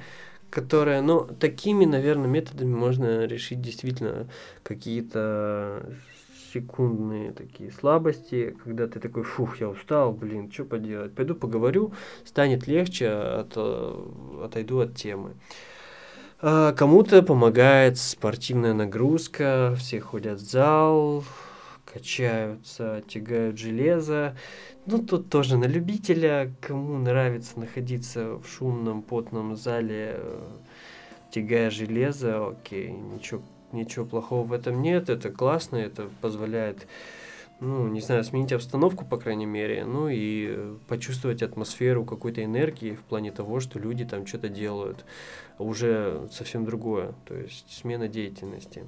которые, 0.50 1.00
ну, 1.00 1.20
такими, 1.20 1.84
наверное, 1.84 2.28
методами 2.28 2.74
можно 2.74 3.24
решить 3.24 3.60
действительно 3.60 4.28
какие-то 4.62 5.86
секундные 6.52 7.32
такие 7.32 7.72
слабости, 7.72 8.54
когда 8.62 8.86
ты 8.86 9.00
такой, 9.00 9.22
фух, 9.22 9.60
я 9.60 9.68
устал, 9.68 10.12
блин, 10.12 10.52
что 10.52 10.64
поделать, 10.64 11.14
пойду 11.14 11.34
поговорю, 11.34 11.94
станет 12.24 12.66
легче, 12.66 13.08
от, 13.08 13.56
отойду 13.56 14.80
от 14.80 14.94
темы. 14.94 15.32
А 16.44 16.72
кому-то 16.72 17.22
помогает 17.22 17.98
спортивная 17.98 18.74
нагрузка, 18.74 19.74
все 19.78 20.00
ходят 20.00 20.40
в 20.40 20.50
зал, 20.50 21.24
качаются, 21.92 23.02
тягают 23.06 23.58
железо. 23.58 24.36
Ну, 24.86 24.98
тут 24.98 25.28
тоже 25.28 25.56
на 25.56 25.64
любителя, 25.64 26.52
кому 26.60 26.98
нравится 26.98 27.58
находиться 27.58 28.36
в 28.36 28.46
шумном, 28.46 29.02
потном 29.02 29.56
зале, 29.56 30.14
э, 30.16 30.48
тягая 31.30 31.70
железо, 31.70 32.48
окей, 32.48 32.90
ничего, 32.90 33.42
ничего 33.72 34.04
плохого 34.04 34.46
в 34.46 34.52
этом 34.52 34.82
нет, 34.82 35.10
это 35.10 35.30
классно, 35.30 35.76
это 35.76 36.08
позволяет 36.20 36.86
ну, 37.62 37.86
не 37.86 38.00
знаю, 38.00 38.24
сменить 38.24 38.52
обстановку, 38.52 39.04
по 39.04 39.16
крайней 39.16 39.46
мере, 39.46 39.84
ну 39.84 40.08
и 40.08 40.74
почувствовать 40.88 41.42
атмосферу 41.42 42.04
какой-то 42.04 42.42
энергии 42.42 42.96
в 42.96 43.02
плане 43.02 43.30
того, 43.30 43.60
что 43.60 43.78
люди 43.78 44.04
там 44.04 44.26
что-то 44.26 44.48
делают. 44.48 45.04
Уже 45.58 46.26
совсем 46.32 46.64
другое, 46.64 47.14
то 47.24 47.36
есть 47.36 47.72
смена 47.72 48.08
деятельности. 48.08 48.84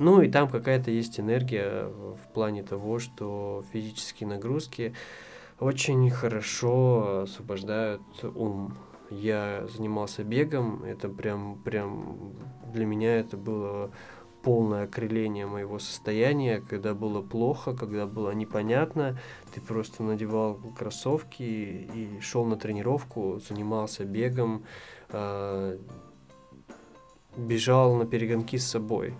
Ну 0.00 0.22
и 0.22 0.30
там 0.30 0.48
какая-то 0.48 0.90
есть 0.90 1.20
энергия 1.20 1.84
в 1.84 2.32
плане 2.32 2.62
того, 2.62 2.98
что 2.98 3.62
физические 3.70 4.30
нагрузки 4.30 4.94
очень 5.58 6.08
хорошо 6.08 7.24
освобождают 7.24 8.00
ум. 8.22 8.78
Я 9.10 9.66
занимался 9.68 10.24
бегом, 10.24 10.84
это 10.84 11.10
прям, 11.10 11.58
прям 11.58 12.32
для 12.72 12.86
меня 12.86 13.16
это 13.16 13.36
было 13.36 13.90
полное 14.42 14.84
окрыление 14.84 15.44
моего 15.46 15.78
состояния, 15.78 16.62
когда 16.66 16.94
было 16.94 17.20
плохо, 17.20 17.76
когда 17.76 18.06
было 18.06 18.30
непонятно, 18.30 19.18
ты 19.54 19.60
просто 19.60 20.02
надевал 20.02 20.54
кроссовки 20.78 21.42
и 21.42 22.20
шел 22.22 22.46
на 22.46 22.56
тренировку, 22.56 23.38
занимался 23.46 24.06
бегом, 24.06 24.64
э, 25.10 25.76
бежал 27.36 27.96
на 27.96 28.06
перегонки 28.06 28.56
с 28.56 28.66
собой, 28.66 29.14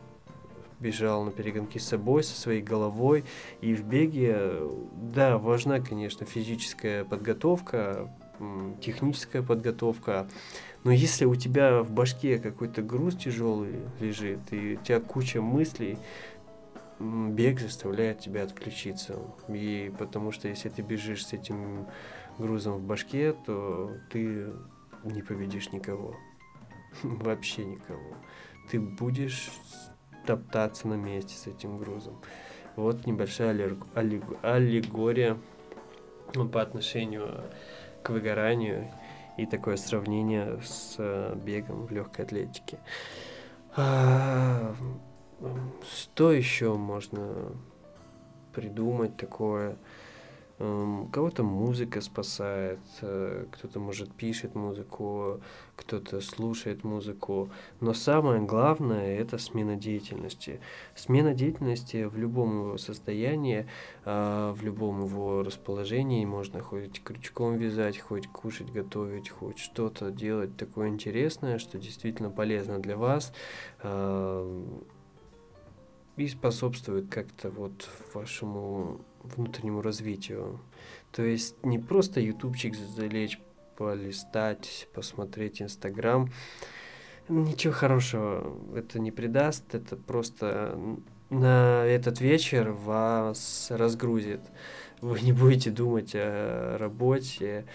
бежал 0.81 1.25
на 1.25 1.31
перегонки 1.31 1.79
с 1.79 1.87
собой, 1.87 2.25
со 2.25 2.39
своей 2.39 2.63
головой, 2.63 3.25
и 3.61 3.75
в 3.75 3.85
беге, 3.85 4.61
да, 5.15 5.39
важна, 5.39 5.81
конечно, 5.81 6.27
физическая 6.27 7.05
подготовка, 7.05 8.11
техническая 8.81 9.43
подготовка, 9.43 10.27
но 10.85 10.93
если 10.93 11.27
у 11.27 11.35
тебя 11.35 11.83
в 11.83 11.91
башке 11.91 12.39
какой-то 12.39 12.83
груз 12.83 13.15
тяжелый 13.15 13.81
лежит, 14.01 14.41
и 14.51 14.79
у 14.81 14.85
тебя 14.85 15.01
куча 15.01 15.43
мыслей, 15.43 15.99
бег 16.99 17.61
заставляет 17.61 18.21
тебя 18.21 18.45
отключиться. 18.45 19.19
И 19.49 19.93
потому 19.99 20.33
что 20.33 20.49
если 20.49 20.69
ты 20.69 20.83
бежишь 20.83 21.27
с 21.27 21.33
этим 21.33 21.87
грузом 22.39 22.79
в 22.79 22.83
башке, 22.83 23.33
то 23.33 23.93
ты 24.11 24.47
не 25.05 25.23
победишь 25.23 25.73
никого. 25.73 26.17
Вообще 27.03 27.65
никого. 27.65 28.17
Ты 28.71 28.81
будешь 28.81 29.51
топтаться 30.31 30.87
на 30.87 30.95
месте 30.95 31.35
с 31.35 31.49
этим 31.49 31.77
грузом. 31.77 32.21
Вот 32.77 33.05
небольшая 33.05 33.51
аллегория 34.45 35.37
по 36.53 36.63
отношению 36.63 37.43
к 38.05 38.11
выгоранию 38.11 38.93
и 39.37 39.47
такое 39.47 39.77
сравнение 39.77 40.61
с 40.63 40.95
э, 40.99 41.35
бегом 41.35 41.87
в 41.87 41.91
легкой 41.91 42.27
атлетике. 42.27 42.79
А, 43.77 44.73
что 45.93 46.31
еще 46.31 46.75
можно 46.75 47.53
придумать 48.53 49.17
такое? 49.17 49.77
Кого-то 50.61 51.43
музыка 51.43 52.03
спасает, 52.03 52.81
э, 53.01 53.47
кто-то, 53.51 53.81
может, 53.81 54.13
пишет 54.13 54.55
музыку, 54.55 55.41
кто-то 55.75 56.21
слушает 56.21 56.85
музыку. 56.85 57.49
Но 57.81 57.95
самое 57.95 58.43
главное– 58.43 59.19
это 59.21 59.39
смена 59.39 59.77
деятельности. 59.77 60.61
Смена 60.95 61.33
деятельности 61.33 62.05
в 62.05 62.19
любом 62.19 62.59
его 62.59 62.77
состоянии, 62.77 63.69
а, 64.05 64.53
в 64.53 64.63
любом 64.63 65.03
его 65.07 65.43
расположении 65.43 66.27
можно 66.27 66.61
хоть 66.61 67.03
крючком 67.03 67.57
вязать, 67.57 67.99
хоть 67.99 68.27
кушать, 68.27 68.71
готовить, 68.71 69.31
хоть 69.31 69.59
что-то 69.59 70.11
делать 70.11 70.59
такое 70.59 70.89
интересное, 70.89 71.59
что 71.59 71.79
действительно 71.79 72.29
полезно 72.29 72.79
для 72.81 72.99
вас 72.99 73.33
а, 73.83 74.63
и 76.19 76.29
способствует 76.29 77.09
как-то 77.09 77.49
вот 77.51 77.89
вашему 78.13 79.01
внутреннему 79.23 79.83
развитию. 79.83 80.61
То 81.13 81.23
есть 81.23 81.65
не 81.65 81.79
просто 81.79 82.21
ютубчик 82.21 82.75
залечь, 82.75 83.41
полистать, 83.77 84.89
посмотреть 84.95 85.63
Инстаграм. 85.63 86.31
Ничего 87.29 87.73
хорошего 87.73 88.59
это 88.77 88.99
не 88.99 89.11
придаст, 89.11 89.75
это 89.75 89.97
просто 89.97 90.79
на 91.31 91.85
этот 91.87 92.21
вечер 92.21 92.73
вас 92.73 93.69
разгрузит. 93.71 94.41
Вы 95.01 95.21
не 95.21 95.33
будете 95.33 95.71
думать 95.71 96.13
о 96.15 96.77
работе, 96.79 97.67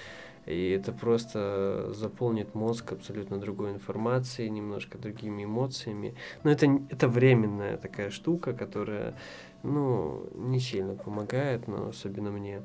и 0.46 0.70
это 0.72 0.92
просто 0.92 1.92
заполнит 1.94 2.54
мозг 2.54 2.92
абсолютно 2.92 3.40
другой 3.40 3.72
информацией, 3.72 4.50
немножко 4.50 4.98
другими 4.98 5.46
эмоциями. 5.46 6.16
Но 6.44 6.52
это, 6.52 6.68
это 6.90 7.08
временная 7.08 7.78
такая 7.78 8.12
штука, 8.12 8.54
которая 8.54 9.18
ну, 9.66 10.30
не 10.34 10.60
сильно 10.60 10.96
помогает, 10.96 11.68
но 11.68 11.90
особенно 11.90 12.32
мне. 12.32 12.62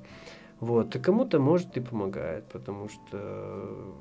Вот, 0.60 0.94
и 0.94 0.98
кому-то 0.98 1.40
может 1.40 1.74
и 1.78 1.80
помогает, 1.80 2.44
потому 2.50 2.90
что 2.90 3.94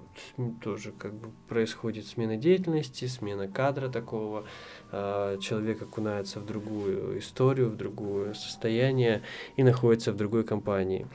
тоже 0.62 0.92
как 0.92 1.14
бы 1.14 1.30
происходит 1.48 2.06
смена 2.06 2.36
деятельности, 2.36 3.06
смена 3.06 3.48
кадра 3.48 3.88
такого, 3.88 4.44
э, 4.92 5.38
человек 5.42 5.82
окунается 5.82 6.42
в 6.42 6.46
другую 6.46 7.20
историю, 7.20 7.70
в 7.70 7.78
другое 7.78 8.34
состояние 8.34 9.22
и 9.56 9.64
находится 9.64 10.12
в 10.12 10.18
другой 10.18 10.44
компании. 10.44 11.08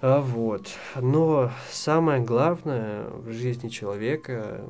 А, 0.00 0.22
вот. 0.22 0.68
Но 0.98 1.50
самое 1.70 2.22
главное 2.22 3.10
в 3.10 3.32
жизни 3.32 3.68
человека, 3.68 4.64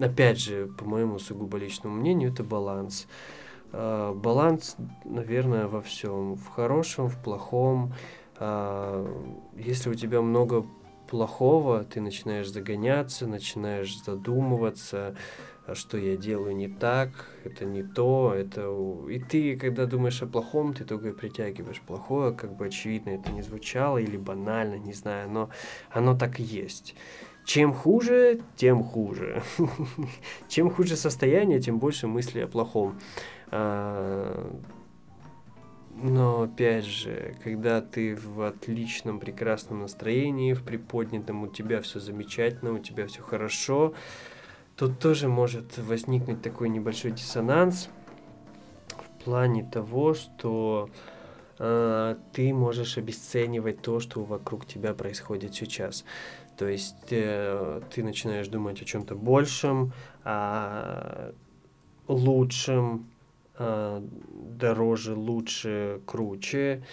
опять 0.00 0.38
же, 0.38 0.68
по 0.78 0.86
моему 0.86 1.18
сугубо 1.18 1.58
личному 1.58 1.96
мнению, 1.96 2.32
это 2.32 2.42
баланс. 2.42 3.06
А, 3.06 3.41
баланс, 3.72 4.76
наверное, 5.04 5.66
во 5.66 5.80
всем. 5.80 6.34
В 6.34 6.48
хорошем, 6.48 7.08
в 7.08 7.22
плохом. 7.22 7.94
А, 8.36 9.06
если 9.56 9.90
у 9.90 9.94
тебя 9.94 10.20
много 10.20 10.66
плохого, 11.08 11.84
ты 11.84 12.00
начинаешь 12.00 12.48
загоняться, 12.50 13.26
начинаешь 13.26 14.02
задумываться, 14.02 15.14
что 15.74 15.96
я 15.96 16.16
делаю 16.16 16.56
не 16.56 16.68
так, 16.68 17.10
это 17.44 17.64
не 17.64 17.82
то, 17.82 18.32
это... 18.34 18.68
И 19.08 19.20
ты, 19.20 19.56
когда 19.56 19.86
думаешь 19.86 20.22
о 20.22 20.26
плохом, 20.26 20.74
ты 20.74 20.84
только 20.84 21.12
притягиваешь 21.12 21.80
плохое, 21.80 22.32
как 22.32 22.56
бы 22.56 22.66
очевидно 22.66 23.10
это 23.10 23.30
не 23.30 23.42
звучало 23.42 23.98
или 23.98 24.16
банально, 24.16 24.76
не 24.76 24.92
знаю, 24.92 25.30
но 25.30 25.50
оно 25.90 26.16
так 26.16 26.40
и 26.40 26.42
есть. 26.42 26.94
Чем 27.44 27.74
хуже, 27.74 28.40
тем 28.56 28.82
хуже. 28.84 29.42
Чем 30.48 30.70
хуже 30.70 30.96
состояние, 30.96 31.60
тем 31.60 31.78
больше 31.78 32.06
мысли 32.06 32.40
о 32.40 32.46
плохом. 32.46 32.98
А, 33.50 34.60
но 35.94 36.42
опять 36.42 36.86
же, 36.86 37.36
когда 37.44 37.80
ты 37.80 38.16
в 38.16 38.42
отличном, 38.42 39.20
прекрасном 39.20 39.82
настроении, 39.82 40.54
в 40.54 40.62
приподнятом, 40.62 41.42
у 41.42 41.48
тебя 41.48 41.80
все 41.80 42.00
замечательно, 42.00 42.72
у 42.72 42.78
тебя 42.78 43.06
все 43.06 43.22
хорошо, 43.22 43.92
тут 44.76 44.98
тоже 44.98 45.28
может 45.28 45.76
возникнуть 45.78 46.40
такой 46.42 46.70
небольшой 46.70 47.10
диссонанс 47.10 47.90
в 48.88 49.24
плане 49.24 49.68
того, 49.70 50.14
что 50.14 50.88
э, 51.58 52.16
ты 52.32 52.54
можешь 52.54 52.96
обесценивать 52.96 53.82
то, 53.82 54.00
что 54.00 54.24
вокруг 54.24 54.66
тебя 54.66 54.94
происходит 54.94 55.54
сейчас. 55.54 56.04
То 56.62 56.68
есть 56.68 57.08
э, 57.10 57.80
ты 57.92 58.04
начинаешь 58.04 58.46
думать 58.46 58.80
о 58.80 58.84
чем-то 58.84 59.16
большем, 59.16 59.92
о 60.22 61.32
лучшем, 62.06 63.10
э, 63.58 64.00
дороже, 64.60 65.16
лучше, 65.16 66.00
круче. 66.06 66.84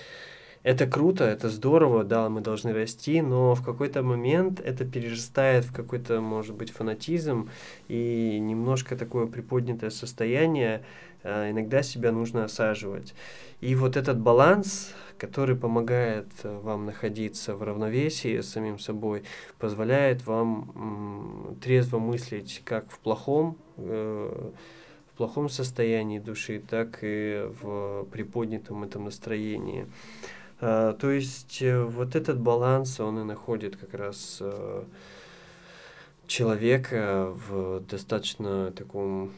Это 0.63 0.87
круто, 0.87 1.23
это 1.23 1.49
здорово, 1.49 2.03
да, 2.03 2.29
мы 2.29 2.41
должны 2.41 2.73
расти, 2.73 3.21
но 3.21 3.53
в 3.53 3.63
какой-то 3.63 4.01
момент 4.01 4.59
это 4.59 4.85
перерастает 4.85 5.65
в 5.65 5.71
какой-то, 5.71 6.19
может 6.19 6.55
быть, 6.55 6.71
фанатизм 6.71 7.51
и 7.87 8.39
немножко 8.39 8.97
такое 8.97 9.27
приподнятое 9.27 9.91
состояние, 9.91 10.77
э, 10.77 10.83
иногда 11.23 11.83
себя 11.83 12.11
нужно 12.11 12.45
осаживать. 12.45 13.13
И 13.61 13.75
вот 13.75 13.97
этот 13.97 14.19
баланс, 14.19 14.93
который 15.17 15.55
помогает 15.55 16.27
вам 16.43 16.85
находиться 16.85 17.55
в 17.55 17.63
равновесии 17.63 18.39
с 18.39 18.49
самим 18.49 18.79
собой, 18.79 19.23
позволяет 19.57 20.25
вам 20.25 21.57
трезво 21.61 21.99
мыслить 21.99 22.61
как 22.63 22.89
в 22.89 22.99
плохом, 22.99 23.57
э, 23.77 24.51
плохом 25.19 25.49
состоянии 25.49 26.17
души, 26.17 26.61
так 26.65 26.99
и 27.01 27.45
в 27.61 28.05
приподнятом 28.05 28.85
этом 28.85 29.03
настроении. 29.03 29.85
А, 30.61 30.93
то 30.93 31.11
есть 31.11 31.61
э, 31.61 31.83
вот 31.83 32.15
этот 32.15 32.39
баланс, 32.39 33.01
он 33.01 33.19
и 33.19 33.23
находит 33.23 33.75
как 33.75 33.93
раз 33.93 34.37
э, 34.39 34.83
человека 36.25 37.33
в 37.49 37.81
достаточно 37.81 38.71
таком 38.71 39.31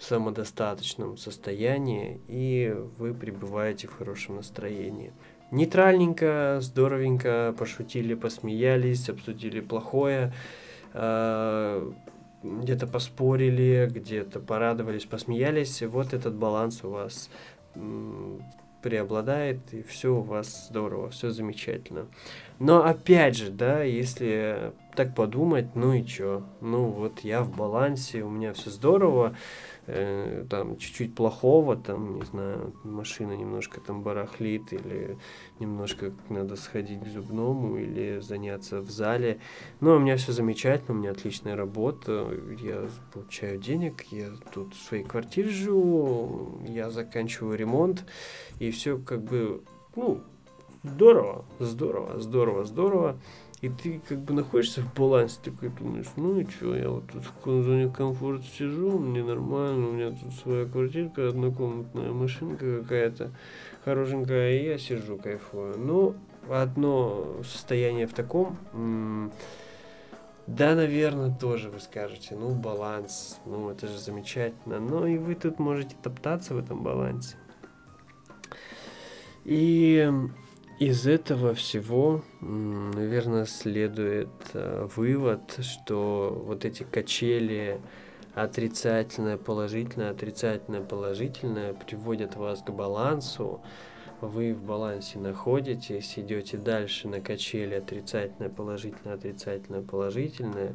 самодостаточном 0.00 1.16
состоянии, 1.16 2.20
и 2.28 2.74
вы 2.98 3.14
пребываете 3.14 3.88
в 3.88 3.96
хорошем 3.96 4.36
настроении. 4.36 5.12
Нейтральненько, 5.50 6.58
здоровенько, 6.60 7.54
пошутили, 7.58 8.14
посмеялись, 8.14 9.08
обсудили 9.08 9.60
плохое, 9.60 10.32
а, 10.92 11.90
где-то 12.42 12.86
поспорили, 12.86 13.88
где-то 13.90 14.40
порадовались, 14.40 15.06
посмеялись. 15.06 15.82
Вот 15.82 16.12
этот 16.12 16.34
баланс 16.34 16.84
у 16.84 16.90
вас 16.90 17.30
преобладает, 18.82 19.58
и 19.72 19.82
все 19.82 20.14
у 20.14 20.20
вас 20.20 20.68
здорово, 20.68 21.10
все 21.10 21.30
замечательно. 21.30 22.06
Но 22.58 22.84
опять 22.84 23.36
же, 23.36 23.50
да, 23.50 23.82
если 23.82 24.72
так 24.94 25.14
подумать, 25.14 25.74
ну 25.74 25.92
и 25.92 26.04
чё, 26.04 26.44
ну 26.60 26.86
вот 26.86 27.20
я 27.20 27.42
в 27.42 27.56
балансе, 27.56 28.22
у 28.22 28.30
меня 28.30 28.52
все 28.52 28.70
здорово, 28.70 29.34
э, 29.88 30.44
там 30.48 30.76
чуть-чуть 30.76 31.14
плохого, 31.14 31.76
там, 31.76 32.14
не 32.14 32.24
знаю, 32.24 32.74
машина 32.84 33.32
немножко 33.32 33.80
там 33.80 34.02
барахлит, 34.02 34.72
или 34.72 35.18
немножко 35.58 36.12
надо 36.28 36.56
сходить 36.56 37.02
к 37.02 37.06
зубному, 37.06 37.78
или 37.78 38.20
заняться 38.20 38.80
в 38.80 38.90
зале. 38.90 39.40
Но 39.80 39.96
у 39.96 39.98
меня 39.98 40.16
все 40.16 40.32
замечательно, 40.32 40.94
у 40.94 41.00
меня 41.00 41.10
отличная 41.10 41.56
работа, 41.56 42.28
я 42.60 42.88
получаю 43.12 43.58
денег, 43.58 44.04
я 44.10 44.28
тут 44.52 44.74
в 44.74 44.82
своей 44.82 45.04
квартире 45.04 45.48
живу, 45.48 46.60
я 46.66 46.90
заканчиваю 46.90 47.56
ремонт, 47.56 48.04
и 48.58 48.70
все 48.70 48.98
как 48.98 49.24
бы, 49.24 49.62
ну, 49.96 50.20
здорово, 50.82 51.44
здорово, 51.58 52.20
здорово, 52.20 52.64
здорово. 52.64 53.16
И 53.60 53.68
ты 53.68 54.00
как 54.08 54.18
бы 54.18 54.34
находишься 54.34 54.82
в 54.82 54.94
балансе, 54.94 55.40
такой 55.42 55.70
думаешь, 55.70 56.06
ну 56.14 56.38
и 56.38 56.48
что, 56.48 56.76
я 56.76 56.90
вот 56.90 57.10
тут 57.10 57.24
в 57.44 57.62
зоне 57.64 57.90
комфорта 57.90 58.44
сижу, 58.44 58.98
мне 59.00 59.24
нормально, 59.24 59.88
у 59.88 59.92
меня 59.92 60.10
тут 60.10 60.32
своя 60.34 60.64
квартирка, 60.64 61.28
однокомнатная 61.28 62.12
машинка 62.12 62.82
какая-то 62.82 63.32
хорошенькая, 63.84 64.58
и 64.58 64.64
я 64.64 64.78
сижу, 64.78 65.16
кайфую. 65.16 65.76
Ну, 65.76 66.14
одно 66.48 67.38
состояние 67.42 68.06
в 68.06 68.14
таком, 68.14 68.56
да, 70.46 70.74
наверное, 70.74 71.34
тоже 71.34 71.68
вы 71.68 71.78
скажете, 71.78 72.34
ну, 72.34 72.54
баланс, 72.54 73.38
ну, 73.44 73.68
это 73.70 73.86
же 73.86 73.98
замечательно. 73.98 74.80
Но 74.80 75.06
и 75.06 75.18
вы 75.18 75.34
тут 75.34 75.58
можете 75.58 75.94
топтаться 76.02 76.54
в 76.54 76.58
этом 76.58 76.82
балансе. 76.82 77.36
И 79.44 80.10
из 80.78 81.08
этого 81.08 81.54
всего, 81.54 82.22
наверное, 82.40 83.46
следует 83.46 84.28
э, 84.52 84.88
вывод, 84.94 85.58
что 85.60 86.40
вот 86.46 86.64
эти 86.64 86.84
качели 86.84 87.80
отрицательное, 88.34 89.36
положительное, 89.36 90.10
отрицательное, 90.10 90.80
положительное 90.80 91.74
приводят 91.74 92.36
вас 92.36 92.62
к 92.62 92.70
балансу. 92.70 93.60
Вы 94.20 94.54
в 94.54 94.62
балансе 94.62 95.18
находитесь, 95.18 96.14
идете 96.16 96.56
дальше 96.56 97.08
на 97.08 97.20
качели 97.20 97.74
отрицательное, 97.74 98.48
положительное, 98.48 99.14
отрицательное, 99.14 99.82
положительное. 99.82 100.74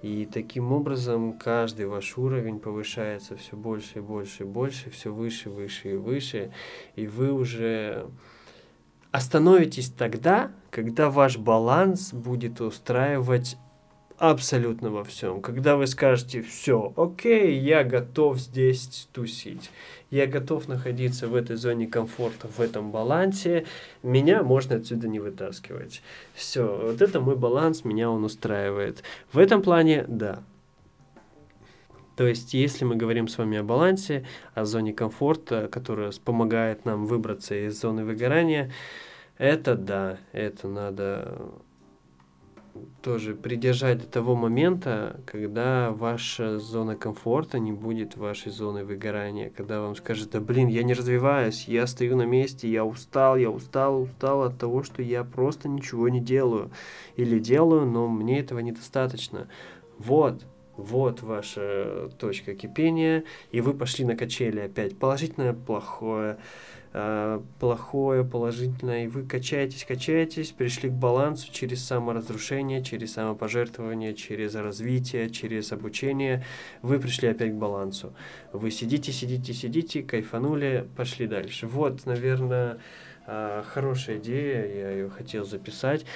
И 0.00 0.26
таким 0.26 0.72
образом 0.72 1.34
каждый 1.34 1.86
ваш 1.86 2.16
уровень 2.16 2.58
повышается 2.58 3.36
все 3.36 3.56
больше 3.56 3.98
и 3.98 4.02
больше 4.02 4.44
и 4.44 4.46
больше, 4.46 4.90
все 4.90 5.12
выше, 5.12 5.50
выше 5.50 5.92
и 5.92 5.96
выше. 5.96 6.52
И 6.96 7.06
вы 7.06 7.32
уже 7.32 8.10
Остановитесь 9.12 9.90
тогда, 9.90 10.50
когда 10.70 11.10
ваш 11.10 11.36
баланс 11.36 12.14
будет 12.14 12.62
устраивать 12.62 13.58
абсолютно 14.16 14.90
во 14.90 15.04
всем. 15.04 15.42
Когда 15.42 15.76
вы 15.76 15.86
скажете, 15.86 16.40
все, 16.40 16.94
окей, 16.96 17.58
я 17.58 17.84
готов 17.84 18.38
здесь 18.38 19.08
тусить, 19.12 19.70
я 20.10 20.26
готов 20.26 20.66
находиться 20.66 21.28
в 21.28 21.34
этой 21.34 21.56
зоне 21.56 21.86
комфорта, 21.86 22.48
в 22.48 22.60
этом 22.60 22.90
балансе, 22.90 23.66
меня 24.02 24.42
можно 24.42 24.76
отсюда 24.76 25.08
не 25.08 25.20
вытаскивать. 25.20 26.02
Все, 26.34 26.64
вот 26.82 27.02
это 27.02 27.20
мой 27.20 27.36
баланс, 27.36 27.84
меня 27.84 28.10
он 28.10 28.24
устраивает. 28.24 29.02
В 29.30 29.38
этом 29.38 29.60
плане, 29.60 30.06
да, 30.08 30.42
то 32.16 32.26
есть, 32.26 32.54
если 32.54 32.84
мы 32.84 32.96
говорим 32.96 33.28
с 33.28 33.38
вами 33.38 33.58
о 33.58 33.62
балансе, 33.62 34.24
о 34.54 34.64
зоне 34.64 34.92
комфорта, 34.92 35.68
которая 35.70 36.12
помогает 36.24 36.84
нам 36.84 37.06
выбраться 37.06 37.54
из 37.54 37.80
зоны 37.80 38.04
выгорания, 38.04 38.72
это 39.38 39.74
да, 39.76 40.18
это 40.32 40.68
надо 40.68 41.52
тоже 43.02 43.34
придержать 43.34 43.98
до 43.98 44.06
того 44.06 44.34
момента, 44.34 45.20
когда 45.26 45.90
ваша 45.90 46.58
зона 46.58 46.96
комфорта 46.96 47.58
не 47.58 47.72
будет 47.72 48.16
вашей 48.16 48.52
зоной 48.52 48.84
выгорания, 48.84 49.50
когда 49.50 49.80
вам 49.80 49.96
скажет, 49.96 50.30
да 50.30 50.40
блин, 50.40 50.68
я 50.68 50.82
не 50.82 50.94
развиваюсь, 50.94 51.66
я 51.68 51.86
стою 51.86 52.16
на 52.16 52.24
месте, 52.24 52.70
я 52.70 52.84
устал, 52.84 53.36
я 53.36 53.50
устал, 53.50 54.02
устал 54.02 54.42
от 54.42 54.58
того, 54.58 54.82
что 54.82 55.02
я 55.02 55.24
просто 55.24 55.68
ничего 55.68 56.08
не 56.08 56.20
делаю. 56.20 56.70
Или 57.16 57.38
делаю, 57.38 57.86
но 57.86 58.08
мне 58.08 58.40
этого 58.40 58.60
недостаточно. 58.60 59.48
Вот, 59.98 60.44
вот 60.76 61.22
ваша 61.22 62.10
точка 62.18 62.54
кипения, 62.54 63.24
и 63.50 63.60
вы 63.60 63.74
пошли 63.74 64.04
на 64.04 64.16
качели 64.16 64.60
опять. 64.60 64.98
Положительное, 64.98 65.52
плохое, 65.52 66.38
э, 66.92 67.40
плохое, 67.60 68.24
положительное, 68.24 69.04
и 69.04 69.08
вы 69.08 69.24
качаетесь, 69.24 69.84
качаетесь, 69.84 70.52
пришли 70.52 70.88
к 70.88 70.92
балансу 70.92 71.52
через 71.52 71.84
саморазрушение, 71.84 72.82
через 72.82 73.14
самопожертвование, 73.14 74.14
через 74.14 74.54
развитие, 74.54 75.30
через 75.30 75.72
обучение, 75.72 76.44
вы 76.80 76.98
пришли 76.98 77.28
опять 77.28 77.52
к 77.52 77.56
балансу. 77.56 78.14
Вы 78.52 78.70
сидите, 78.70 79.12
сидите, 79.12 79.52
сидите, 79.52 80.02
кайфанули, 80.02 80.86
пошли 80.96 81.26
дальше. 81.26 81.66
Вот, 81.66 82.06
наверное, 82.06 82.78
э, 83.26 83.62
хорошая 83.66 84.18
идея, 84.18 84.66
я 84.66 84.90
ее 84.90 85.10
хотел 85.10 85.44
записать. 85.44 86.06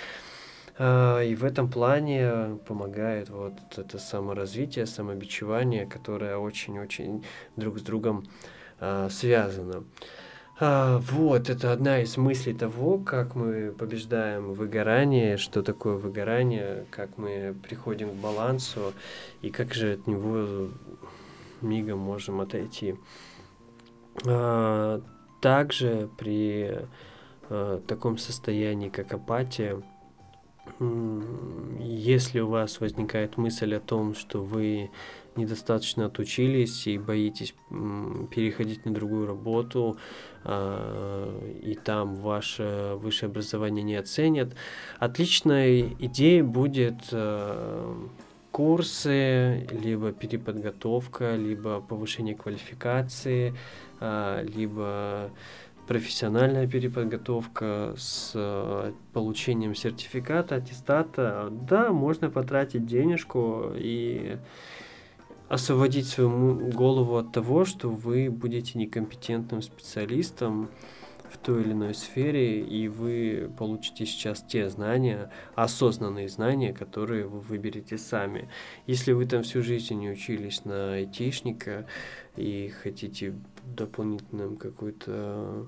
А, 0.78 1.22
и 1.22 1.34
в 1.34 1.44
этом 1.44 1.70
плане 1.70 2.58
помогает 2.66 3.30
вот 3.30 3.54
это 3.76 3.98
саморазвитие, 3.98 4.86
самобичевание, 4.86 5.86
которое 5.86 6.36
очень-очень 6.36 7.24
друг 7.56 7.78
с 7.78 7.82
другом 7.82 8.24
а, 8.78 9.08
связано. 9.08 9.84
А, 10.58 10.98
вот, 10.98 11.48
это 11.48 11.72
одна 11.72 12.00
из 12.00 12.16
мыслей 12.16 12.52
того, 12.52 12.98
как 12.98 13.34
мы 13.34 13.72
побеждаем 13.72 14.52
выгорание, 14.52 15.38
что 15.38 15.62
такое 15.62 15.96
выгорание, 15.96 16.86
как 16.90 17.16
мы 17.16 17.54
приходим 17.62 18.10
к 18.10 18.14
балансу 18.14 18.92
и 19.42 19.50
как 19.50 19.72
же 19.72 19.94
от 19.94 20.06
него 20.06 20.68
мигом 21.62 21.98
можем 21.98 22.40
отойти. 22.40 22.96
Также 25.40 26.08
при 26.16 26.80
таком 27.86 28.18
состоянии, 28.18 28.88
как 28.88 29.12
апатия, 29.12 29.82
если 31.80 32.40
у 32.40 32.48
вас 32.48 32.80
возникает 32.80 33.36
мысль 33.36 33.74
о 33.74 33.80
том, 33.80 34.14
что 34.14 34.42
вы 34.42 34.90
недостаточно 35.36 36.06
отучились 36.06 36.86
и 36.86 36.98
боитесь 36.98 37.54
переходить 38.30 38.84
на 38.84 38.92
другую 38.92 39.26
работу, 39.26 39.96
э, 40.44 41.50
и 41.62 41.74
там 41.74 42.16
ваше 42.16 42.94
высшее 42.96 43.30
образование 43.30 43.84
не 43.84 43.96
оценят, 43.96 44.54
отличной 44.98 45.96
идеей 45.98 46.42
будет 46.42 47.08
э, 47.12 48.06
курсы, 48.50 49.68
либо 49.70 50.12
переподготовка, 50.12 51.36
либо 51.36 51.80
повышение 51.80 52.34
квалификации, 52.34 53.54
э, 54.00 54.46
либо 54.54 55.30
профессиональная 55.86 56.66
переподготовка 56.66 57.94
с 57.96 58.32
э, 58.34 58.92
получением 59.12 59.74
сертификата, 59.74 60.56
аттестата, 60.56 61.48
да, 61.50 61.92
можно 61.92 62.30
потратить 62.30 62.86
денежку 62.86 63.72
и 63.74 64.38
освободить 65.48 66.08
свою 66.08 66.70
голову 66.70 67.16
от 67.16 67.32
того, 67.32 67.64
что 67.64 67.88
вы 67.88 68.30
будете 68.30 68.78
некомпетентным 68.78 69.62
специалистом 69.62 70.70
в 71.30 71.38
той 71.38 71.62
или 71.62 71.72
иной 71.72 71.94
сфере, 71.94 72.60
и 72.60 72.88
вы 72.88 73.50
получите 73.58 74.06
сейчас 74.06 74.42
те 74.42 74.68
знания, 74.70 75.30
осознанные 75.54 76.28
знания, 76.28 76.72
которые 76.72 77.26
вы 77.26 77.40
выберете 77.40 77.98
сами. 77.98 78.48
Если 78.86 79.12
вы 79.12 79.26
там 79.26 79.42
всю 79.42 79.62
жизнь 79.62 79.94
не 79.94 80.10
учились 80.10 80.64
на 80.64 80.94
айтишника 80.94 81.86
и 82.36 82.72
хотите 82.82 83.34
дополнительным 83.74 84.56
какой-то 84.56 85.66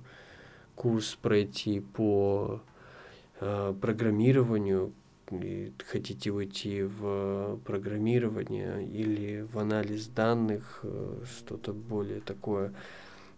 курс 0.74 1.18
пройти 1.20 1.80
по 1.80 2.60
э, 3.40 3.74
программированию, 3.80 4.92
и 5.30 5.72
хотите 5.86 6.30
уйти 6.30 6.82
в 6.82 7.58
программирование 7.64 8.86
или 8.86 9.42
в 9.42 9.58
анализ 9.58 10.06
данных, 10.06 10.80
э, 10.82 11.22
что-то 11.38 11.72
более 11.72 12.20
такое, 12.20 12.72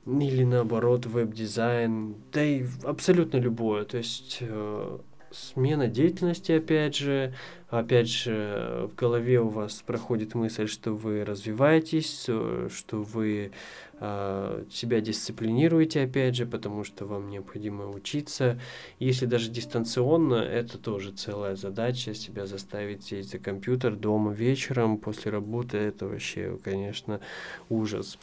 или 0.06 0.44
наоборот 0.44 1.06
веб-дизайн, 1.06 2.14
да 2.32 2.44
и 2.44 2.64
абсолютно 2.84 3.38
любое. 3.38 3.84
То 3.84 3.98
есть 3.98 4.38
э, 4.40 4.98
смена 5.30 5.88
деятельности, 5.88 6.52
опять 6.52 6.96
же, 6.96 7.32
опять 7.68 8.08
же, 8.08 8.88
в 8.90 8.94
голове 8.94 9.40
у 9.40 9.48
вас 9.48 9.82
проходит 9.86 10.34
мысль, 10.34 10.66
что 10.66 10.92
вы 10.92 11.24
развиваетесь, 11.24 12.24
э, 12.28 12.68
что 12.72 13.02
вы 13.02 13.52
э, 14.00 14.64
себя 14.70 15.00
дисциплинируете, 15.00 16.02
опять 16.02 16.34
же, 16.34 16.46
потому 16.46 16.84
что 16.84 17.06
вам 17.06 17.28
необходимо 17.28 17.88
учиться. 17.88 18.58
Если 18.98 19.26
даже 19.26 19.50
дистанционно, 19.50 20.36
это 20.36 20.78
тоже 20.78 21.12
целая 21.12 21.54
задача, 21.54 22.14
себя 22.14 22.46
заставить 22.46 23.04
сесть 23.04 23.30
за 23.30 23.38
компьютер 23.38 23.94
дома 23.94 24.32
вечером 24.32 24.98
после 24.98 25.30
работы, 25.30 25.78
это 25.78 26.06
вообще, 26.06 26.58
конечно, 26.64 27.20
ужас. 27.68 28.18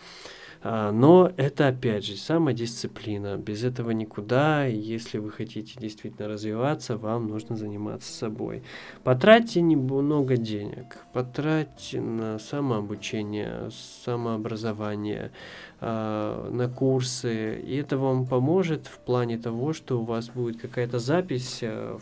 Но 0.92 1.32
это, 1.38 1.70
опять 1.70 2.06
же, 2.06 2.18
самодисциплина. 2.18 3.38
Без 3.38 3.64
этого 3.64 3.92
никуда. 3.92 4.66
Если 4.66 5.18
вы 5.18 5.32
хотите 5.32 5.80
действительно 5.80 6.28
развиваться, 6.28 6.98
вам 6.98 7.28
нужно 7.28 7.56
заниматься 7.56 8.12
собой. 8.12 8.64
Потратьте 9.04 9.62
немного 9.62 10.36
денег. 10.36 10.98
Потратьте 11.14 12.02
на 12.02 12.38
самообучение, 12.38 13.70
самообразование, 14.04 15.32
а, 15.80 16.50
на 16.50 16.68
курсы. 16.68 17.62
И 17.62 17.78
это 17.78 17.98
вам 17.98 18.26
поможет 18.26 18.88
в 18.88 19.00
плане 19.00 19.38
того, 19.38 19.72
что 19.72 20.02
у 20.02 20.04
вас 20.04 20.30
будет 20.30 20.60
какая-то 20.60 21.00
запись 21.00 21.60
а, 21.62 21.98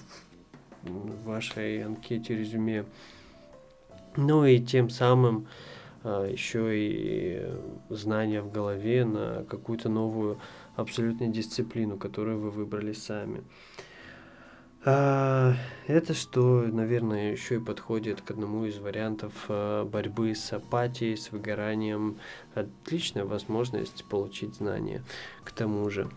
в 0.81 1.25
вашей 1.25 1.85
анкете 1.85 2.35
резюме. 2.35 2.85
Ну 4.15 4.43
и 4.43 4.59
тем 4.59 4.89
самым 4.89 5.45
а, 5.45 5.74
еще 6.05 6.77
и 6.77 7.45
знания 7.89 8.41
в 8.41 8.51
голове 8.51 9.05
на 9.05 9.43
какую-то 9.45 9.89
новую 9.89 10.39
абсолютно 10.75 11.27
дисциплину, 11.27 11.97
которую 11.97 12.39
вы 12.39 12.51
выбрали 12.51 12.93
сами. 12.93 13.43
А, 14.87 15.55
это 15.87 16.13
что, 16.13 16.61
наверное, 16.61 17.31
еще 17.31 17.55
и 17.55 17.59
подходит 17.59 18.21
к 18.21 18.29
одному 18.29 18.65
из 18.65 18.77
вариантов 18.77 19.33
а, 19.49 19.83
борьбы 19.83 20.35
с 20.35 20.53
апатией, 20.53 21.17
с 21.17 21.31
выгоранием. 21.31 22.17
Отличная 22.53 23.25
возможность 23.25 24.05
получить 24.05 24.55
знания 24.55 25.03
к 25.43 25.51
тому 25.51 25.89
же. 25.89 26.07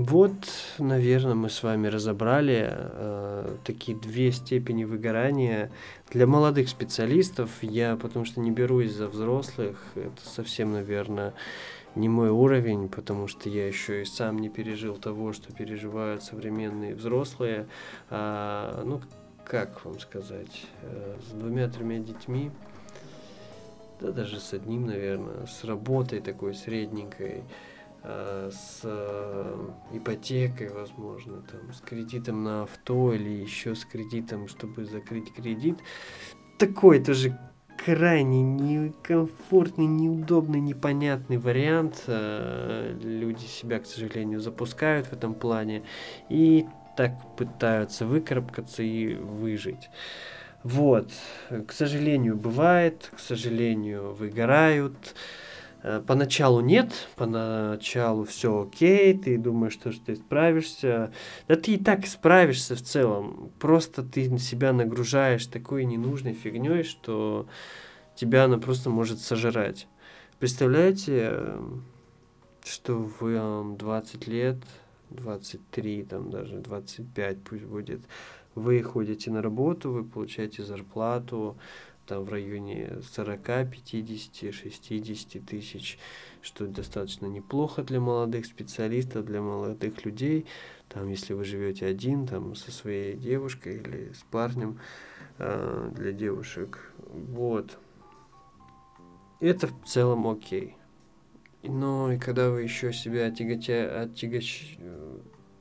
Вот, 0.00 0.32
наверное, 0.78 1.34
мы 1.34 1.50
с 1.50 1.60
вами 1.64 1.88
разобрали 1.88 2.68
э, 2.70 3.56
такие 3.64 3.98
две 3.98 4.30
степени 4.30 4.84
выгорания. 4.84 5.72
Для 6.10 6.24
молодых 6.24 6.68
специалистов 6.68 7.50
я, 7.62 7.96
потому 7.96 8.24
что 8.24 8.38
не 8.38 8.52
берусь 8.52 8.92
за 8.92 9.08
взрослых, 9.08 9.76
это 9.96 10.20
совсем, 10.22 10.72
наверное, 10.72 11.34
не 11.96 12.08
мой 12.08 12.30
уровень, 12.30 12.88
потому 12.88 13.26
что 13.26 13.48
я 13.48 13.66
еще 13.66 14.02
и 14.02 14.04
сам 14.04 14.38
не 14.38 14.48
пережил 14.48 14.94
того, 14.94 15.32
что 15.32 15.52
переживают 15.52 16.22
современные 16.22 16.94
взрослые. 16.94 17.66
А, 18.08 18.84
ну, 18.84 19.00
как 19.44 19.84
вам 19.84 19.98
сказать, 19.98 20.64
э, 20.82 21.16
с 21.28 21.32
двумя-тремя 21.32 21.98
детьми, 21.98 22.52
да 24.00 24.12
даже 24.12 24.38
с 24.38 24.52
одним, 24.52 24.86
наверное, 24.86 25.46
с 25.46 25.64
работой 25.64 26.20
такой 26.20 26.54
средненькой, 26.54 27.42
с 28.02 28.80
э, 28.84 29.68
ипотекой, 29.92 30.68
возможно, 30.68 31.42
там, 31.42 31.72
с 31.72 31.80
кредитом 31.80 32.44
на 32.44 32.62
авто 32.62 33.12
или 33.12 33.28
еще 33.28 33.74
с 33.74 33.84
кредитом, 33.84 34.48
чтобы 34.48 34.84
закрыть 34.84 35.32
кредит. 35.32 35.78
Такой 36.58 37.02
тоже 37.02 37.38
крайне 37.84 38.42
некомфортный, 38.42 39.86
неудобный, 39.86 40.60
непонятный 40.60 41.38
вариант. 41.38 42.04
Э, 42.06 42.96
люди 43.00 43.44
себя, 43.44 43.78
к 43.80 43.86
сожалению, 43.86 44.40
запускают 44.40 45.06
в 45.06 45.12
этом 45.12 45.34
плане 45.34 45.82
и 46.28 46.66
так 46.96 47.12
пытаются 47.36 48.06
выкарабкаться 48.06 48.82
и 48.82 49.14
выжить. 49.14 49.88
Вот, 50.64 51.12
к 51.48 51.72
сожалению, 51.72 52.36
бывает, 52.36 53.10
к 53.14 53.20
сожалению, 53.20 54.12
выгорают. 54.12 55.14
Э, 55.82 56.02
поначалу 56.04 56.60
нет, 56.60 56.92
поначалу 57.16 58.24
все 58.24 58.62
окей, 58.62 59.16
ты 59.16 59.38
думаешь, 59.38 59.74
что, 59.74 59.92
ты 59.92 60.16
справишься. 60.16 61.12
Да 61.46 61.56
ты 61.56 61.74
и 61.74 61.78
так 61.78 62.06
справишься 62.06 62.74
в 62.74 62.82
целом. 62.82 63.52
Просто 63.58 64.02
ты 64.02 64.36
себя 64.38 64.72
нагружаешь 64.72 65.46
такой 65.46 65.84
ненужной 65.84 66.32
фигней, 66.32 66.82
что 66.82 67.46
тебя 68.16 68.44
она 68.44 68.58
просто 68.58 68.90
может 68.90 69.20
сожрать. 69.20 69.86
Представляете, 70.40 71.56
что 72.64 72.94
вы 73.20 73.76
20 73.76 74.26
лет, 74.26 74.56
23, 75.10 76.02
там 76.04 76.30
даже 76.30 76.56
25 76.56 77.42
пусть 77.42 77.64
будет, 77.64 78.00
вы 78.54 78.82
ходите 78.82 79.30
на 79.30 79.40
работу, 79.40 79.90
вы 79.90 80.04
получаете 80.04 80.62
зарплату, 80.62 81.56
там 82.08 82.24
в 82.24 82.30
районе 82.30 83.00
40, 83.12 83.70
50, 83.70 84.54
60 84.54 85.44
тысяч, 85.44 85.98
что 86.40 86.66
достаточно 86.66 87.26
неплохо 87.26 87.82
для 87.82 88.00
молодых 88.00 88.46
специалистов, 88.46 89.26
для 89.26 89.42
молодых 89.42 90.04
людей. 90.06 90.46
Там, 90.88 91.08
если 91.08 91.34
вы 91.34 91.44
живете 91.44 91.84
один, 91.84 92.26
там, 92.26 92.54
со 92.54 92.72
своей 92.72 93.14
девушкой 93.14 93.76
или 93.76 94.12
с 94.12 94.24
парнем, 94.30 94.80
э, 95.38 95.90
для 95.94 96.12
девушек. 96.12 96.92
Вот. 97.12 97.78
Это 99.40 99.66
в 99.66 99.84
целом 99.86 100.26
окей. 100.26 100.76
Но 101.62 102.10
и 102.12 102.18
когда 102.18 102.50
вы 102.50 102.62
еще 102.62 102.92
себя 102.92 103.26
отяготя, 103.26 104.02
оттягач, 104.02 104.78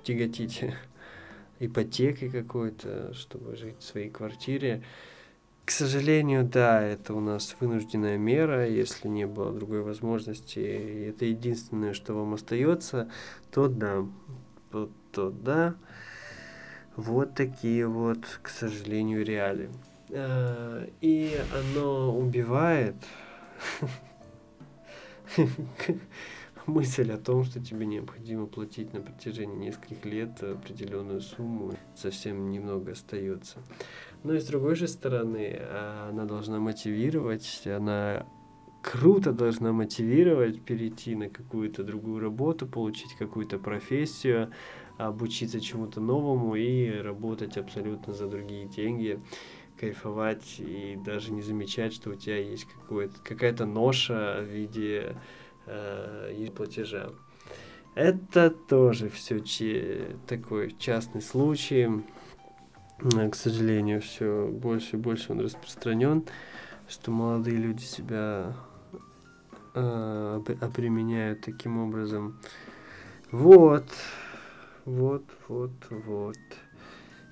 тяготите 0.04 0.78
ипотекой 1.60 2.30
какой-то, 2.30 3.14
чтобы 3.14 3.58
жить 3.58 3.80
в 3.80 3.84
своей 3.84 4.10
квартире, 4.10 4.84
к 5.68 5.72
сожалению, 5.72 6.46
да, 6.46 6.82
это 6.82 7.14
у 7.14 7.20
нас 7.20 7.58
вынужденная 7.60 8.18
мера. 8.18 8.66
Если 8.66 9.10
не 9.10 9.28
было 9.28 9.52
другой 9.52 9.82
возможности, 9.82 10.60
и 10.60 11.10
это 11.10 11.26
единственное, 11.26 11.94
что 11.94 12.14
вам 12.14 12.36
остается, 12.36 13.12
то 13.52 13.68
да, 13.68 14.06
то, 14.72 14.90
то 15.12 15.30
да. 15.30 15.76
Вот 16.96 17.36
такие 17.36 17.86
вот, 17.86 18.40
к 18.42 18.48
сожалению, 18.48 19.26
реалии. 19.26 19.70
А, 20.12 20.88
и 21.02 21.38
оно 21.54 22.18
убивает 22.18 22.96
мысль 26.66 27.12
о 27.12 27.18
том, 27.18 27.44
что 27.44 27.60
тебе 27.60 27.86
необходимо 27.86 28.46
платить 28.46 28.94
на 28.94 29.02
протяжении 29.02 29.68
нескольких 29.68 30.06
лет 30.06 30.42
определенную 30.42 31.20
сумму, 31.20 31.74
совсем 31.94 32.52
немного 32.52 32.94
остается. 32.94 33.58
Но 34.28 34.34
и 34.34 34.40
с 34.42 34.46
другой 34.46 34.76
же 34.76 34.90
стороны, 34.90 35.58
она 36.10 36.26
должна 36.26 36.60
мотивировать, 36.60 37.66
она 37.66 38.26
круто 38.82 39.32
должна 39.32 39.72
мотивировать 39.72 40.62
перейти 40.62 41.16
на 41.16 41.30
какую-то 41.30 41.86
другую 41.86 42.20
работу, 42.20 42.68
получить 42.68 43.16
какую-то 43.18 43.58
профессию, 43.58 44.52
обучиться 44.98 45.62
чему-то 45.62 46.02
новому 46.02 46.56
и 46.56 46.90
работать 47.00 47.56
абсолютно 47.56 48.14
за 48.14 48.28
другие 48.28 48.66
деньги, 48.66 49.22
кайфовать 49.80 50.60
и 50.60 51.00
даже 51.06 51.32
не 51.32 51.42
замечать, 51.42 51.94
что 51.94 52.10
у 52.10 52.16
тебя 52.16 52.38
есть 52.38 52.68
какая-то 53.24 53.66
ноша 53.66 54.42
в 54.42 54.50
виде 54.50 55.16
э, 55.68 56.48
платежа. 56.54 57.12
Это 57.96 58.50
тоже 58.50 59.08
все 59.08 60.18
такой 60.28 60.76
частный 60.78 61.22
случай. 61.22 61.88
К 63.00 63.36
сожалению, 63.36 64.02
все 64.02 64.48
больше 64.48 64.96
и 64.96 65.00
больше 65.00 65.32
он 65.32 65.42
распространен, 65.42 66.26
что 66.90 67.12
молодые 67.12 67.58
люди 67.58 67.84
себя 67.84 68.56
э, 69.76 70.42
обременяют 70.62 71.42
таким 71.42 71.78
образом. 71.78 72.40
Вот, 73.32 73.86
вот, 74.86 75.26
вот, 75.48 75.72
вот. 75.92 76.38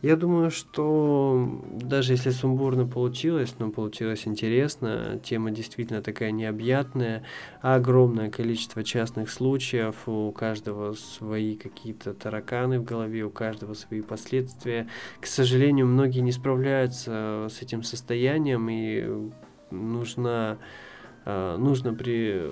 Я 0.06 0.16
думаю, 0.16 0.52
что 0.52 1.64
даже 1.72 2.14
если 2.14 2.30
сумбурно 2.30 2.86
получилось, 2.86 3.56
но 3.58 3.72
получилось 3.72 4.28
интересно, 4.28 5.20
тема 5.24 5.50
действительно 5.50 6.04
такая 6.04 6.30
необъятная, 6.30 7.24
огромное 7.62 8.30
количество 8.30 8.84
частных 8.84 9.32
случаев, 9.32 10.08
у 10.08 10.32
каждого 10.32 10.94
свои 10.94 11.56
какие-то 11.56 12.14
тараканы 12.14 12.80
в 12.80 12.84
голове, 12.84 13.24
у 13.24 13.32
каждого 13.32 13.74
свои 13.74 14.02
последствия. 14.02 14.88
К 15.20 15.26
сожалению, 15.26 15.88
многие 15.88 16.20
не 16.20 16.32
справляются 16.32 17.48
с 17.50 17.64
этим 17.64 17.82
состоянием, 17.82 18.70
и 18.70 19.32
нужно, 19.72 20.60
а, 21.26 21.58
нужно 21.58 21.96
при 21.96 22.52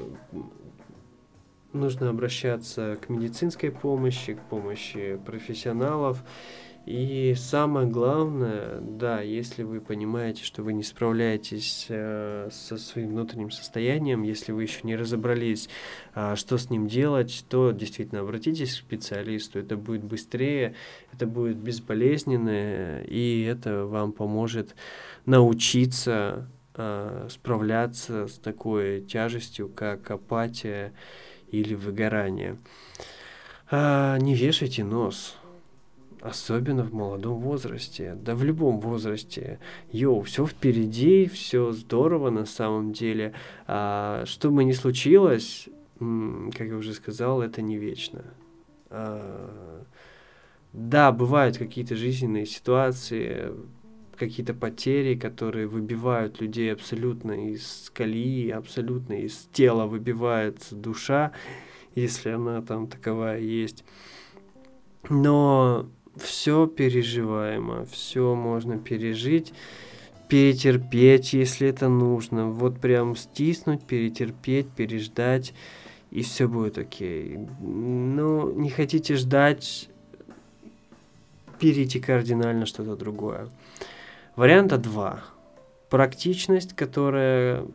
нужно 1.71 2.09
обращаться 2.09 2.97
к 3.01 3.09
медицинской 3.09 3.71
помощи, 3.71 4.33
к 4.35 4.41
помощи 4.41 5.19
профессионалов 5.25 6.23
И 6.85 7.33
самое 7.37 7.87
главное, 7.87 8.81
да, 8.81 9.21
если 9.21 9.63
вы 9.63 9.79
понимаете, 9.79 10.43
что 10.43 10.63
вы 10.63 10.73
не 10.73 10.83
справляетесь 10.83 11.85
э, 11.87 12.49
со 12.51 12.77
своим 12.77 13.11
внутренним 13.11 13.51
состоянием, 13.51 14.23
если 14.23 14.51
вы 14.51 14.63
еще 14.63 14.81
не 14.83 14.97
разобрались, 14.97 15.69
э, 16.13 16.35
что 16.35 16.57
с 16.57 16.69
ним 16.69 16.87
делать, 16.87 17.45
то 17.47 17.71
действительно 17.71 18.19
обратитесь 18.19 18.73
к 18.73 18.79
специалисту. 18.79 19.59
Это 19.59 19.77
будет 19.77 20.03
быстрее, 20.03 20.75
это 21.13 21.25
будет 21.25 21.55
безболезненно, 21.55 23.01
и 23.03 23.43
это 23.43 23.85
вам 23.85 24.11
поможет 24.11 24.75
научиться 25.25 26.49
э, 26.75 27.27
справляться 27.29 28.27
с 28.27 28.33
такой 28.39 28.99
тяжестью, 29.03 29.69
как 29.69 30.11
апатия 30.11 30.91
или 31.49 31.75
выгорание. 31.75 32.57
А, 33.71 34.17
не 34.17 34.35
вешайте 34.35 34.83
нос 34.83 35.37
особенно 36.23 36.83
в 36.83 36.93
молодом 36.93 37.39
возрасте, 37.39 38.15
да 38.15 38.33
в 38.35 38.43
любом 38.43 38.79
возрасте. 38.79 39.59
Йоу, 39.91 40.21
все 40.21 40.45
впереди, 40.45 41.27
все 41.27 41.73
здорово 41.73 42.29
на 42.29 42.45
самом 42.45 42.93
деле. 42.93 43.33
А, 43.67 44.23
что 44.25 44.49
бы 44.49 44.63
ни 44.63 44.71
случилось, 44.71 45.67
как 45.99 46.67
я 46.67 46.77
уже 46.77 46.93
сказал, 46.93 47.41
это 47.41 47.61
не 47.61 47.77
вечно. 47.77 48.23
А, 48.89 49.83
да, 50.71 51.11
бывают 51.11 51.57
какие-то 51.57 51.97
жизненные 51.97 52.45
ситуации, 52.45 53.51
какие-то 54.15 54.53
потери, 54.53 55.15
которые 55.15 55.67
выбивают 55.67 56.39
людей 56.39 56.71
абсолютно 56.71 57.49
из 57.49 57.91
колеи, 57.93 58.49
абсолютно 58.49 59.13
из 59.13 59.49
тела 59.51 59.87
выбивается 59.87 60.75
душа, 60.75 61.33
если 61.95 62.29
она 62.29 62.61
там 62.61 62.87
таковая 62.87 63.41
есть. 63.41 63.83
Но 65.09 65.89
все 66.15 66.67
переживаемо, 66.67 67.85
все 67.91 68.35
можно 68.35 68.77
пережить, 68.77 69.53
перетерпеть, 70.27 71.33
если 71.33 71.67
это 71.67 71.89
нужно. 71.89 72.49
Вот 72.49 72.79
прям 72.79 73.15
стиснуть, 73.15 73.83
перетерпеть, 73.83 74.69
переждать, 74.69 75.53
и 76.11 76.21
все 76.21 76.47
будет 76.47 76.77
окей. 76.77 77.39
Но 77.59 78.51
не 78.51 78.69
хотите 78.69 79.15
ждать, 79.15 79.89
перейти 81.59 81.99
кардинально 81.99 82.65
что-то 82.65 82.95
другое. 82.95 83.49
Варианта 84.35 84.77
два. 84.77 85.23
Практичность, 85.89 86.75
которая 86.75 87.65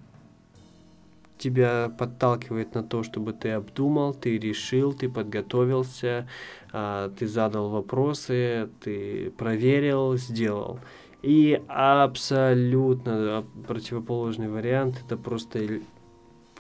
тебя 1.39 1.93
подталкивает 1.97 2.75
на 2.75 2.83
то, 2.83 3.03
чтобы 3.03 3.33
ты 3.33 3.51
обдумал, 3.51 4.15
ты 4.15 4.39
решил, 4.39 4.93
ты 4.93 5.09
подготовился, 5.09 6.29
а, 6.73 7.11
ты 7.11 7.27
задал 7.27 7.71
вопросы, 7.71 8.69
ты 8.81 9.31
проверил, 9.37 10.17
сделал. 10.17 10.81
И 11.23 11.61
абсолютно 11.69 13.45
противоположный 13.67 14.49
вариант 14.49 15.03
это 15.05 15.17
просто 15.17 15.81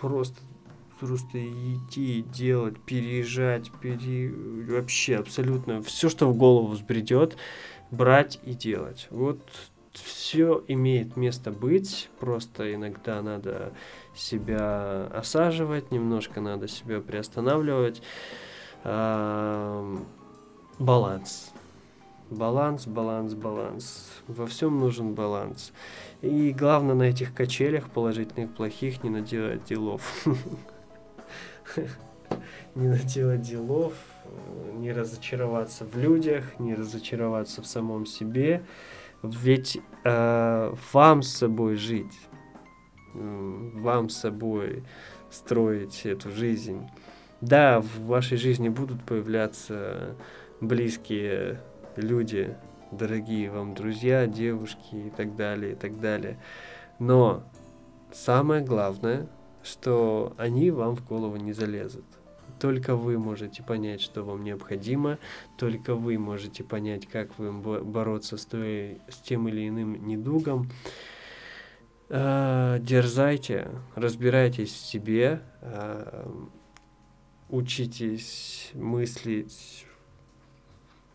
просто 0.01 0.41
просто 0.99 1.39
идти, 1.39 2.23
делать, 2.23 2.77
переезжать, 2.81 3.71
пере... 3.81 4.31
вообще 4.31 5.17
абсолютно 5.17 5.81
все, 5.83 6.09
что 6.09 6.27
в 6.27 6.37
голову 6.37 6.73
взбредет, 6.73 7.37
брать 7.91 8.41
и 8.45 8.55
делать. 8.55 9.07
Вот 9.11 9.41
все 10.05 10.63
имеет 10.69 11.17
место 11.17 11.51
быть, 11.51 12.09
просто 12.21 12.75
иногда 12.75 13.23
надо 13.23 13.73
себя 14.15 15.07
осаживать, 15.07 15.91
немножко 15.91 16.41
надо 16.41 16.69
себя 16.69 17.01
приостанавливать. 17.01 18.03
баланс. 20.79 21.53
Баланс, 22.31 22.87
баланс, 22.87 23.33
баланс. 23.33 24.11
Во 24.27 24.47
всем 24.47 24.79
нужен 24.79 25.15
баланс. 25.15 25.73
И 26.21 26.53
главное 26.53 26.95
на 26.95 27.05
этих 27.05 27.35
качелях, 27.35 27.89
положительных, 27.89 28.55
плохих, 28.55 29.03
не 29.03 29.09
наделать 29.09 29.65
делов. 29.65 30.03
Не 32.75 32.89
наделать 32.89 33.41
делов, 33.41 33.95
не 34.77 34.93
разочароваться 34.93 35.85
в 35.85 35.97
людях, 35.97 36.59
не 36.61 36.75
разочароваться 36.75 37.63
в 37.63 37.67
самом 37.67 38.07
себе. 38.07 38.63
Ведь 39.23 39.81
э, 40.05 40.75
вам 40.93 41.23
с 41.23 41.29
собой 41.29 41.77
жить 41.77 42.29
вам 43.15 44.09
с 44.09 44.17
собой 44.17 44.85
строить 45.31 46.07
эту 46.07 46.31
жизнь. 46.31 46.89
Да, 47.41 47.81
в 47.81 48.07
вашей 48.07 48.37
жизни 48.37 48.69
будут 48.69 49.03
появляться 49.05 50.17
близкие 50.61 51.61
люди, 51.97 52.57
дорогие 52.91 53.51
вам 53.51 53.75
друзья, 53.75 54.27
девушки 54.27 54.95
и 54.95 55.11
так 55.11 55.37
далее, 55.37 55.73
и 55.73 55.75
так 55.75 56.01
далее. 56.01 56.39
Но 56.99 57.45
самое 58.13 58.65
главное, 58.65 59.29
что 59.63 60.33
они 60.37 60.71
вам 60.71 60.97
в 60.97 61.07
голову 61.07 61.37
не 61.37 61.53
залезут. 61.53 62.07
Только 62.61 62.97
вы 62.97 63.19
можете 63.19 63.63
понять, 63.63 64.01
что 64.01 64.23
вам 64.23 64.45
необходимо, 64.45 65.19
только 65.57 65.95
вы 65.95 66.19
можете 66.19 66.65
понять, 66.65 67.07
как 67.07 67.39
вы 67.39 67.53
бороться 67.53 68.37
с, 68.37 68.45
той, 68.45 69.01
с 69.09 69.17
тем 69.17 69.49
или 69.49 69.69
иным 69.69 70.07
недугом. 70.07 70.71
Э, 72.09 72.79
дерзайте, 72.81 73.69
разбирайтесь 73.95 74.73
в 74.73 74.87
себе, 74.87 75.43
э, 75.61 76.31
учитесь 77.51 78.71
мыслить, 78.75 79.87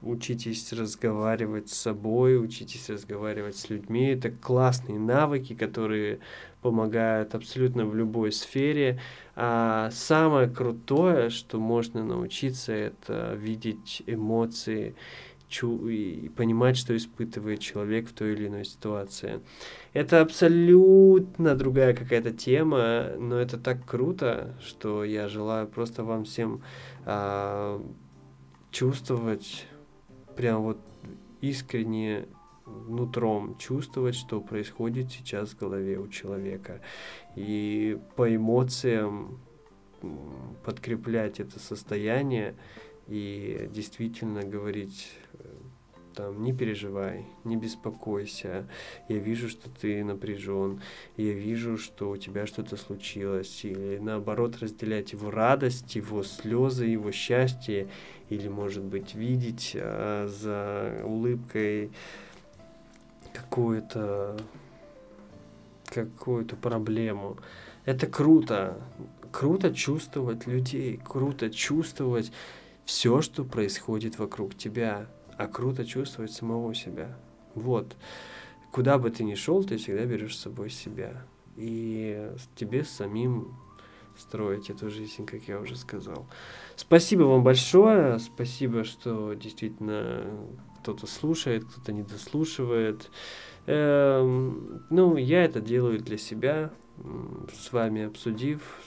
учитесь 0.03 0.73
разговаривать 0.73 1.69
с 1.69 1.77
собой, 1.77 2.37
учитесь 2.37 2.89
разговаривать 2.89 3.55
с 3.55 3.69
людьми. 3.69 4.07
Это 4.07 4.31
классные 4.31 4.99
навыки, 4.99 5.53
которые 5.53 6.19
помогают 6.61 7.35
абсолютно 7.35 7.85
в 7.85 7.95
любой 7.95 8.31
сфере. 8.31 8.99
А 9.35 9.89
самое 9.91 10.49
крутое, 10.49 11.29
что 11.29 11.59
можно 11.59 12.03
научиться, 12.03 12.71
это 12.71 13.33
видеть 13.35 14.03
эмоции 14.07 14.95
и 15.61 16.31
понимать, 16.35 16.77
что 16.77 16.97
испытывает 16.97 17.59
человек 17.59 18.09
в 18.09 18.13
той 18.13 18.33
или 18.33 18.47
иной 18.47 18.65
ситуации. 18.65 19.39
Это 19.93 20.21
абсолютно 20.21 21.55
другая 21.55 21.93
какая-то 21.93 22.31
тема, 22.31 23.11
но 23.19 23.37
это 23.37 23.57
так 23.57 23.85
круто, 23.85 24.55
что 24.63 25.03
я 25.03 25.27
желаю 25.27 25.67
просто 25.67 26.03
вам 26.03 26.25
всем 26.25 26.63
а, 27.05 27.79
чувствовать 28.71 29.67
прям 30.35 30.63
вот 30.63 30.79
искренне 31.41 32.27
нутром 32.65 33.57
чувствовать, 33.57 34.15
что 34.15 34.41
происходит 34.41 35.11
сейчас 35.11 35.49
в 35.49 35.57
голове 35.57 35.97
у 35.97 36.07
человека. 36.07 36.81
И 37.35 37.97
по 38.15 38.33
эмоциям 38.33 39.39
подкреплять 40.63 41.39
это 41.39 41.59
состояние 41.59 42.55
и 43.07 43.69
действительно 43.71 44.43
говорить 44.43 45.11
там, 46.15 46.41
не 46.41 46.53
переживай, 46.53 47.25
не 47.43 47.57
беспокойся, 47.57 48.67
я 49.09 49.17
вижу, 49.17 49.49
что 49.49 49.69
ты 49.69 50.03
напряжен, 50.03 50.81
я 51.17 51.33
вижу, 51.33 51.77
что 51.77 52.11
у 52.11 52.17
тебя 52.17 52.45
что-то 52.47 52.77
случилось, 52.77 53.65
или 53.65 53.97
наоборот 53.97 54.57
разделять 54.59 55.13
его 55.13 55.31
радость, 55.31 55.95
его 55.95 56.23
слезы, 56.23 56.85
его 56.85 57.11
счастье, 57.11 57.87
или, 58.29 58.47
может 58.47 58.83
быть, 58.83 59.15
видеть 59.15 59.75
а, 59.75 60.27
за 60.27 61.05
улыбкой 61.05 61.91
какую-то 63.33 64.37
какую-то 65.85 66.55
проблему. 66.55 67.37
Это 67.85 68.07
круто. 68.07 68.81
Круто 69.31 69.73
чувствовать 69.73 70.47
людей, 70.47 70.99
круто 71.03 71.49
чувствовать 71.49 72.31
все, 72.85 73.21
что 73.21 73.43
происходит 73.43 74.19
вокруг 74.19 74.55
тебя 74.55 75.07
а 75.43 75.47
круто 75.47 75.85
чувствовать 75.85 76.31
самого 76.31 76.73
себя. 76.73 77.17
Вот. 77.53 77.95
Куда 78.71 78.97
бы 78.97 79.09
ты 79.11 79.23
ни 79.23 79.35
шел, 79.35 79.63
ты 79.63 79.77
всегда 79.77 80.05
берешь 80.05 80.35
с 80.35 80.41
собой 80.41 80.69
себя. 80.69 81.25
И 81.57 82.31
тебе 82.55 82.83
самим 82.83 83.55
строить 84.17 84.69
эту 84.69 84.89
жизнь, 84.89 85.25
как 85.25 85.43
я 85.47 85.59
уже 85.59 85.75
сказал. 85.75 86.27
Спасибо 86.75 87.23
вам 87.23 87.43
большое. 87.43 88.19
Спасибо, 88.19 88.83
что 88.83 89.33
действительно 89.33 90.23
кто-то 90.79 91.07
слушает, 91.07 91.65
кто-то 91.65 91.91
не 91.91 92.03
дослушивает. 92.03 93.11
Эм, 93.65 94.85
ну, 94.89 95.17
я 95.17 95.43
это 95.43 95.61
делаю 95.61 95.99
для 95.99 96.17
себя, 96.17 96.71
с 97.53 97.71
вами 97.71 98.03
обсудив. 98.03 98.79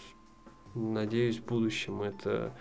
Надеюсь, 0.75 1.39
в 1.39 1.45
будущем 1.45 2.03
это 2.03 2.57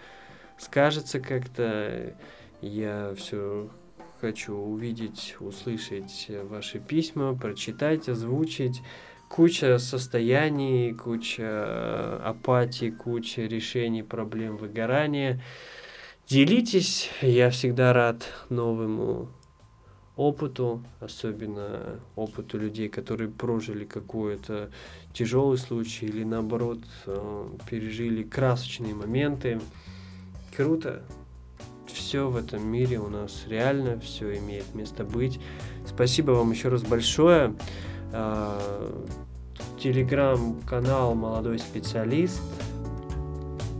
скажется 0.57 1.19
как-то. 1.19 2.17
Я 2.61 3.13
все 3.15 3.69
хочу 4.25 4.55
увидеть, 4.55 5.35
услышать 5.39 6.31
ваши 6.49 6.79
письма, 6.79 7.35
прочитать, 7.35 8.09
озвучить. 8.09 8.81
Куча 9.29 9.77
состояний, 9.77 10.93
куча 10.93 12.17
апатии, 12.23 12.89
куча 12.89 13.43
решений 13.43 14.01
проблем 14.01 14.57
выгорания. 14.57 15.43
Делитесь, 16.27 17.11
я 17.21 17.51
всегда 17.51 17.93
рад 17.93 18.23
новому 18.49 19.29
опыту, 20.15 20.83
особенно 20.99 21.99
опыту 22.15 22.57
людей, 22.57 22.89
которые 22.89 23.29
прожили 23.29 23.85
какой-то 23.85 24.71
тяжелый 25.13 25.59
случай 25.59 26.07
или 26.07 26.23
наоборот 26.23 26.79
э, 27.05 27.47
пережили 27.69 28.23
красочные 28.23 28.95
моменты. 28.95 29.61
Круто. 30.55 31.03
Все 31.95 32.27
в 32.27 32.35
этом 32.35 32.67
мире 32.67 32.99
у 32.99 33.07
нас 33.07 33.45
реально, 33.47 33.99
все 34.01 34.37
имеет 34.37 34.75
место 34.75 35.05
быть. 35.05 35.39
Спасибо 35.87 36.31
вам 36.31 36.51
еще 36.51 36.67
раз 36.67 36.83
большое. 36.83 37.55
Э, 38.11 38.59
телеграм-канал 39.81 41.15
«Молодой 41.15 41.57
специалист», 41.57 42.41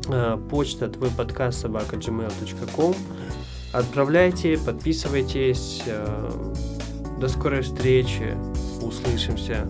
э, 0.08 0.38
почта 0.50 0.88
твойподкаст 0.88 1.60
собака 1.60 1.98
gmail.com. 1.98 2.96
Отправляйте, 3.74 4.58
подписывайтесь. 4.58 5.84
Э, 5.86 6.32
до 7.20 7.28
скорой 7.28 7.62
встречи. 7.62 8.34
Услышимся. 8.82 9.68